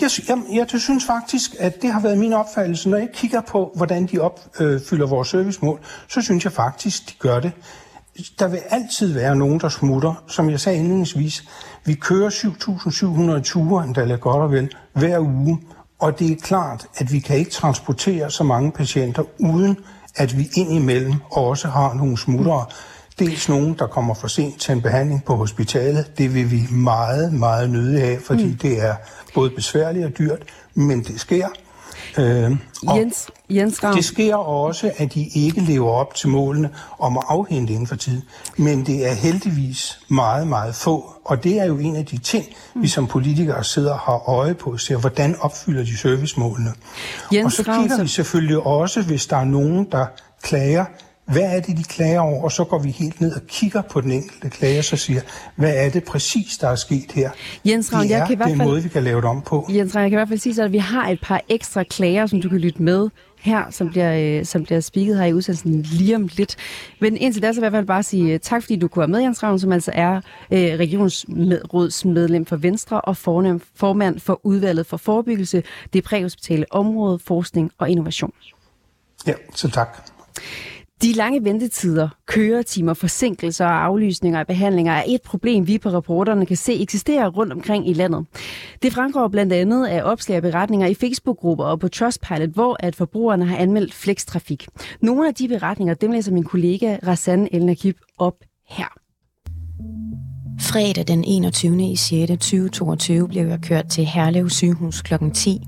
Jeg, 0.00 0.10
jeg, 0.28 0.66
jeg 0.72 0.80
synes 0.80 1.04
faktisk, 1.04 1.50
at 1.58 1.82
det 1.82 1.92
har 1.92 2.00
været 2.00 2.18
min 2.18 2.32
opfattelse. 2.32 2.88
Når 2.88 2.98
jeg 2.98 3.08
kigger 3.14 3.40
på, 3.40 3.72
hvordan 3.76 4.06
de 4.06 4.18
opfylder 4.18 5.06
vores 5.06 5.28
servicemål, 5.28 5.80
så 6.08 6.22
synes 6.22 6.44
jeg 6.44 6.52
faktisk, 6.52 7.08
de 7.08 7.14
gør 7.18 7.40
det. 7.40 7.52
Der 8.38 8.48
vil 8.48 8.60
altid 8.70 9.12
være 9.12 9.36
nogen, 9.36 9.60
der 9.60 9.68
smutter. 9.68 10.24
Som 10.26 10.50
jeg 10.50 10.60
sagde 10.60 10.78
indledningsvis, 10.78 11.44
vi 11.84 11.94
kører 11.94 12.30
7.700 12.30 13.42
ture, 13.42 13.84
endda 13.84 14.04
lidt 14.04 14.20
godt 14.20 14.42
og 14.42 14.52
vel, 14.52 14.68
hver 14.92 15.18
uge. 15.20 15.58
Og 15.98 16.18
det 16.18 16.32
er 16.32 16.36
klart, 16.36 16.86
at 16.96 17.12
vi 17.12 17.18
kan 17.18 17.36
ikke 17.36 17.50
transportere 17.50 18.30
så 18.30 18.44
mange 18.44 18.72
patienter, 18.72 19.22
uden 19.38 19.78
at 20.16 20.38
vi 20.38 20.48
indimellem 20.54 21.14
også 21.30 21.68
har 21.68 21.94
nogle 21.94 22.18
smuttere. 22.18 22.66
Dels 23.18 23.48
nogen, 23.48 23.74
der 23.78 23.86
kommer 23.86 24.14
for 24.14 24.28
sent 24.28 24.60
til 24.60 24.72
en 24.72 24.82
behandling 24.82 25.24
på 25.24 25.36
hospitalet. 25.36 26.18
Det 26.18 26.34
vil 26.34 26.50
vi 26.50 26.66
meget, 26.70 27.32
meget 27.32 27.70
nødig 27.70 28.00
have, 28.00 28.20
fordi 28.20 28.44
mm. 28.44 28.56
det 28.56 28.82
er 28.82 28.94
både 29.34 29.50
besværligt 29.50 30.06
og 30.06 30.18
dyrt, 30.18 30.42
men 30.74 31.04
det 31.04 31.20
sker. 31.20 31.48
Øh, 32.18 32.56
Jens, 32.96 33.30
Jens 33.50 33.80
Det 33.94 34.04
sker 34.04 34.36
også, 34.36 34.92
at 34.96 35.14
de 35.14 35.28
ikke 35.34 35.60
lever 35.60 35.90
op 35.90 36.14
til 36.14 36.28
målene 36.28 36.70
om 36.98 37.18
at 37.18 37.24
afhente 37.28 37.72
inden 37.72 37.86
for 37.86 37.96
tid. 37.96 38.22
Men 38.56 38.86
det 38.86 39.06
er 39.06 39.12
heldigvis 39.12 40.00
meget, 40.08 40.46
meget 40.46 40.74
få. 40.74 41.12
Og 41.24 41.44
det 41.44 41.58
er 41.60 41.64
jo 41.64 41.78
en 41.78 41.96
af 41.96 42.06
de 42.06 42.18
ting, 42.18 42.46
mm. 42.74 42.82
vi 42.82 42.88
som 42.88 43.06
politikere 43.06 43.64
sidder 43.64 43.92
og 43.92 43.98
har 43.98 44.28
øje 44.28 44.54
på, 44.54 44.76
ser, 44.76 44.96
hvordan 44.96 45.36
opfylder 45.40 45.84
de 45.84 45.98
servicemålene. 45.98 46.70
Jens 47.32 47.44
og 47.44 47.52
så 47.52 47.72
kigger 47.72 48.02
vi 48.02 48.08
selvfølgelig 48.08 48.58
også, 48.58 49.02
hvis 49.02 49.26
der 49.26 49.36
er 49.36 49.44
nogen, 49.44 49.86
der 49.92 50.06
klager 50.42 50.84
hvad 51.28 51.56
er 51.56 51.60
det, 51.60 51.76
de 51.76 51.84
klager 51.84 52.20
over? 52.20 52.44
Og 52.44 52.52
så 52.52 52.64
går 52.64 52.78
vi 52.78 52.90
helt 52.90 53.20
ned 53.20 53.32
og 53.32 53.40
kigger 53.46 53.82
på 53.82 54.00
den 54.00 54.12
enkelte 54.12 54.50
klager, 54.50 54.82
så 54.82 54.96
siger, 54.96 55.20
hvad 55.56 55.72
er 55.76 55.90
det 55.90 56.04
præcis, 56.04 56.58
der 56.58 56.68
er 56.68 56.74
sket 56.74 57.12
her? 57.12 57.30
Jens 57.64 57.92
Ravn, 57.92 58.08
jeg 58.08 58.26
kan 58.26 58.32
i 58.32 58.36
hvert 58.36 58.48
fald... 58.48 58.68
måde, 58.68 58.82
vi 58.82 58.88
kan 58.88 59.02
lave 59.02 59.20
det 59.20 59.24
om 59.30 59.42
på. 59.42 59.66
Jens 59.70 59.94
Ravn, 59.94 60.02
jeg 60.02 60.10
kan 60.10 60.16
i 60.16 60.20
hvert 60.20 60.28
fald 60.28 60.38
sige, 60.38 60.62
at 60.62 60.72
vi 60.72 60.78
har 60.78 61.08
et 61.08 61.20
par 61.22 61.40
ekstra 61.48 61.82
klager, 61.82 62.26
som 62.26 62.40
du 62.42 62.48
kan 62.48 62.58
lytte 62.58 62.82
med 62.82 63.08
her, 63.40 63.70
som 63.70 63.88
bliver, 63.88 64.38
øh, 64.38 64.44
som 64.44 64.64
bliver 64.64 64.80
spiket 64.80 65.18
her 65.18 65.24
i 65.24 65.32
udsendelsen 65.32 65.82
lige 65.82 66.16
om 66.16 66.28
lidt. 66.32 66.56
Men 67.00 67.16
indtil 67.16 67.42
da, 67.42 67.52
så 67.52 67.60
vil 67.60 67.64
jeg 67.64 67.68
i 67.68 67.70
hvert 67.70 67.80
fald 67.80 67.86
bare 67.86 68.02
sige 68.02 68.32
øh, 68.32 68.40
tak, 68.40 68.62
fordi 68.62 68.76
du 68.76 68.88
kunne 68.88 69.00
være 69.00 69.08
med, 69.08 69.20
Jens 69.20 69.42
Ravn, 69.42 69.58
som 69.58 69.72
altså 69.72 69.90
er 69.94 70.16
øh, 70.50 70.78
regionsrådsmedlem 70.78 72.46
for 72.46 72.56
Venstre 72.56 73.00
og 73.00 73.16
fornem, 73.16 73.60
formand 73.74 74.20
for 74.20 74.40
udvalget 74.42 74.86
for 74.86 74.96
forebyggelse, 74.96 75.62
det 75.92 76.04
præhospitale 76.04 76.64
område, 76.70 77.18
forskning 77.18 77.70
og 77.78 77.90
innovation. 77.90 78.32
Ja, 79.26 79.32
så 79.54 79.70
tak. 79.70 80.10
De 81.02 81.12
lange 81.12 81.44
ventetider, 81.44 82.08
køretimer, 82.26 82.94
forsinkelser 82.94 83.64
og 83.64 83.84
aflysninger 83.84 84.40
af 84.40 84.46
behandlinger 84.46 84.92
er 84.92 85.04
et 85.08 85.22
problem, 85.22 85.66
vi 85.66 85.78
på 85.78 85.88
rapporterne 85.88 86.46
kan 86.46 86.56
se 86.56 86.82
eksisterer 86.82 87.28
rundt 87.28 87.52
omkring 87.52 87.88
i 87.88 87.92
landet. 87.92 88.26
Det 88.82 88.92
fremgår 88.92 89.28
blandt 89.28 89.52
andet 89.52 89.86
af 89.86 90.02
opslag 90.02 90.36
og 90.36 90.42
beretninger 90.42 90.86
i 90.86 90.94
Facebook-grupper 90.94 91.64
og 91.64 91.80
på 91.80 91.88
Trustpilot, 91.88 92.48
hvor 92.48 92.76
at 92.80 92.96
forbrugerne 92.96 93.44
har 93.44 93.56
anmeldt 93.56 93.94
flekstrafik. 93.94 94.66
Nogle 95.02 95.28
af 95.28 95.34
de 95.34 95.48
beretninger, 95.48 95.94
dem 95.94 96.12
læser 96.12 96.32
min 96.32 96.44
kollega 96.44 96.96
Rassan 97.06 97.48
El 97.52 97.64
Nakib 97.64 97.96
op 98.18 98.34
her. 98.68 98.98
Fredag 100.60 101.08
den 101.08 101.24
21. 101.24 101.92
i 101.92 101.96
6. 101.96 102.30
2022 102.30 103.28
blev 103.28 103.46
jeg 103.46 103.60
kørt 103.62 103.88
til 103.88 104.04
Herlev 104.04 104.50
sygehus 104.50 105.02
kl. 105.02 105.14
10. 105.34 105.60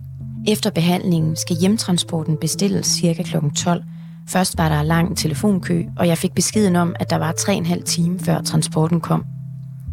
Efter 0.48 0.70
behandlingen 0.70 1.36
skal 1.36 1.56
hjemtransporten 1.60 2.36
bestilles 2.36 2.86
ca. 2.86 3.22
kl. 3.22 3.36
12, 3.56 3.82
Først 4.30 4.58
var 4.58 4.68
der 4.68 4.82
lang 4.82 5.16
telefonkø, 5.16 5.82
og 5.96 6.08
jeg 6.08 6.18
fik 6.18 6.34
beskeden 6.34 6.76
om, 6.76 6.94
at 7.00 7.10
der 7.10 7.16
var 7.16 7.32
3,5 7.32 7.82
time 7.82 8.20
før 8.20 8.40
transporten 8.40 9.00
kom. 9.00 9.24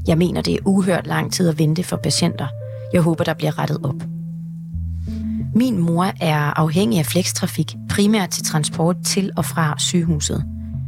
Jeg 0.08 0.18
mener, 0.18 0.42
det 0.42 0.54
er 0.54 0.60
uhørt 0.66 1.08
lang 1.08 1.34
tid 1.34 1.50
at 1.50 1.60
vente 1.60 1.84
for 1.84 1.98
patienter. 1.98 2.48
Jeg 2.94 3.02
håber, 3.02 3.24
der 3.24 3.34
bliver 3.34 3.60
rettet 3.60 3.78
op. 3.84 4.04
Min 5.56 5.78
mor 5.78 6.12
er 6.22 6.60
afhængig 6.60 7.00
af 7.00 7.06
flekstrafik, 7.06 7.76
primært 7.90 8.30
til 8.30 8.44
transport 8.44 8.96
til 9.06 9.32
og 9.38 9.46
fra 9.46 9.76
sygehuset. 9.80 10.44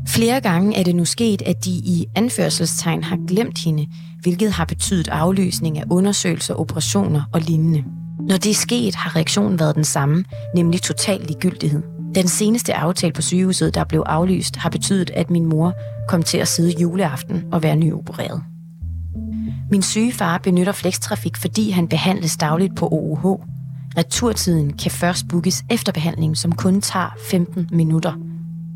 Flere 0.07 0.41
gange 0.41 0.77
er 0.77 0.83
det 0.83 0.95
nu 0.95 1.05
sket, 1.05 1.41
at 1.41 1.65
de 1.65 1.71
i 1.71 2.05
anførselstegn 2.15 3.03
har 3.03 3.17
glemt 3.27 3.59
hende, 3.63 3.87
hvilket 4.21 4.51
har 4.51 4.65
betydet 4.65 5.07
aflysning 5.07 5.77
af 5.77 5.83
undersøgelser, 5.91 6.53
operationer 6.53 7.21
og 7.33 7.41
lignende. 7.41 7.83
Når 8.19 8.37
det 8.37 8.49
er 8.49 8.55
sket, 8.55 8.95
har 8.95 9.15
reaktionen 9.15 9.59
været 9.59 9.75
den 9.75 9.83
samme, 9.83 10.23
nemlig 10.55 10.81
total 10.81 11.21
ligegyldighed. 11.21 11.98
Den 12.19 12.27
seneste 12.27 12.73
aftale 12.73 13.13
på 13.13 13.21
sygehuset, 13.21 13.75
der 13.75 13.83
blev 13.83 14.03
aflyst, 14.05 14.55
har 14.55 14.69
betydet, 14.69 15.09
at 15.09 15.29
min 15.29 15.45
mor 15.45 15.73
kom 16.07 16.23
til 16.23 16.37
at 16.37 16.47
sidde 16.47 16.81
juleaften 16.81 17.43
og 17.51 17.63
være 17.63 17.75
nyopereret. 17.75 18.43
Min 19.71 19.81
syge 19.81 20.13
far 20.13 20.37
benytter 20.37 20.71
flekstrafik, 20.71 21.37
fordi 21.37 21.69
han 21.69 21.87
behandles 21.87 22.37
dagligt 22.37 22.75
på 22.75 22.87
OUH. 22.87 23.41
Returtiden 23.97 24.73
kan 24.73 24.91
først 24.91 25.27
bookes 25.27 25.63
efter 25.69 25.91
behandlingen, 25.91 26.35
som 26.35 26.51
kun 26.51 26.81
tager 26.81 27.15
15 27.29 27.67
minutter. 27.71 28.13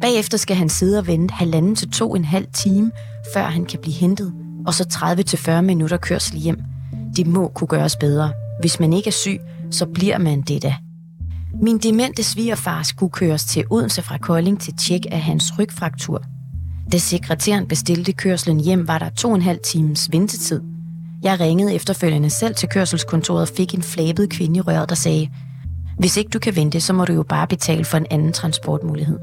Bagefter 0.02 0.38
skal 0.38 0.56
han 0.56 0.70
sidde 0.70 1.00
og 1.00 1.08
vente 1.08 1.34
halvanden 1.34 1.76
til 1.76 1.92
to 1.92 2.16
en 2.16 2.26
halv 2.26 2.48
time, 2.54 2.92
før 3.34 3.44
han 3.44 3.66
kan 3.66 3.80
blive 3.82 3.96
hentet, 3.96 4.34
og 4.68 4.74
så 4.74 4.86
30 4.86 5.24
til 5.24 5.40
40 5.40 5.64
minutter 5.64 5.98
kørsel 5.98 6.38
hjem. 6.38 6.62
Det 7.16 7.28
må 7.28 7.48
kunne 7.48 7.68
gøres 7.68 7.96
bedre. 7.96 8.32
Hvis 8.62 8.80
man 8.80 8.94
ikke 8.94 9.08
er 9.08 9.12
syg, 9.12 9.40
så 9.72 9.86
bliver 9.86 10.18
man 10.18 10.42
det 10.42 10.64
da. 10.64 10.76
Min 11.62 11.78
demente 11.78 12.24
svigerfar 12.24 12.84
skulle 12.84 13.12
køres 13.12 13.46
til 13.46 13.66
Odense 13.70 14.02
fra 14.02 14.18
Kolding 14.18 14.62
til 14.62 14.74
tjek 14.74 15.02
af 15.12 15.22
hans 15.22 15.60
rygfraktur. 15.60 16.24
Da 16.92 16.98
sekretæren 16.98 17.68
bestilte 17.68 18.14
kørslen 18.14 18.60
hjem, 18.60 18.88
var 18.88 19.00
der 19.00 19.10
to 19.10 19.30
og 19.30 19.36
en 19.36 19.42
halv 19.42 19.60
times 19.64 20.12
ventetid. 20.12 20.62
Jeg 21.24 21.40
ringede 21.40 21.74
efterfølgende 21.74 22.30
selv 22.30 22.56
til 22.56 22.70
kørselskontoret 22.70 23.42
og 23.42 23.56
fik 23.58 23.74
en 23.74 23.84
flabet 23.84 24.30
kvinde 24.30 24.58
i 24.58 24.62
røret, 24.62 24.90
der 24.90 24.96
sagde, 24.96 25.30
hvis 26.00 26.18
ikke 26.18 26.30
du 26.30 26.40
kan 26.40 26.56
vente, 26.56 26.82
så 26.82 26.94
må 26.94 27.06
du 27.06 27.14
jo 27.14 27.24
bare 27.24 27.48
betale 27.48 27.86
for 27.86 27.98
en 27.98 28.06
anden 28.12 28.34
transportmulighed. 28.34 29.20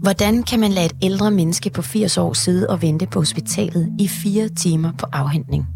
Hvordan 0.00 0.42
kan 0.42 0.60
man 0.60 0.72
lade 0.72 0.86
et 0.86 0.96
ældre 1.02 1.30
menneske 1.30 1.70
på 1.70 1.82
80 1.82 2.18
år 2.18 2.32
sidde 2.32 2.70
og 2.70 2.82
vente 2.82 3.06
på 3.06 3.18
hospitalet 3.18 3.92
i 3.98 4.08
fire 4.08 4.48
timer 4.48 4.92
på 4.98 5.06
afhentning? 5.12 5.66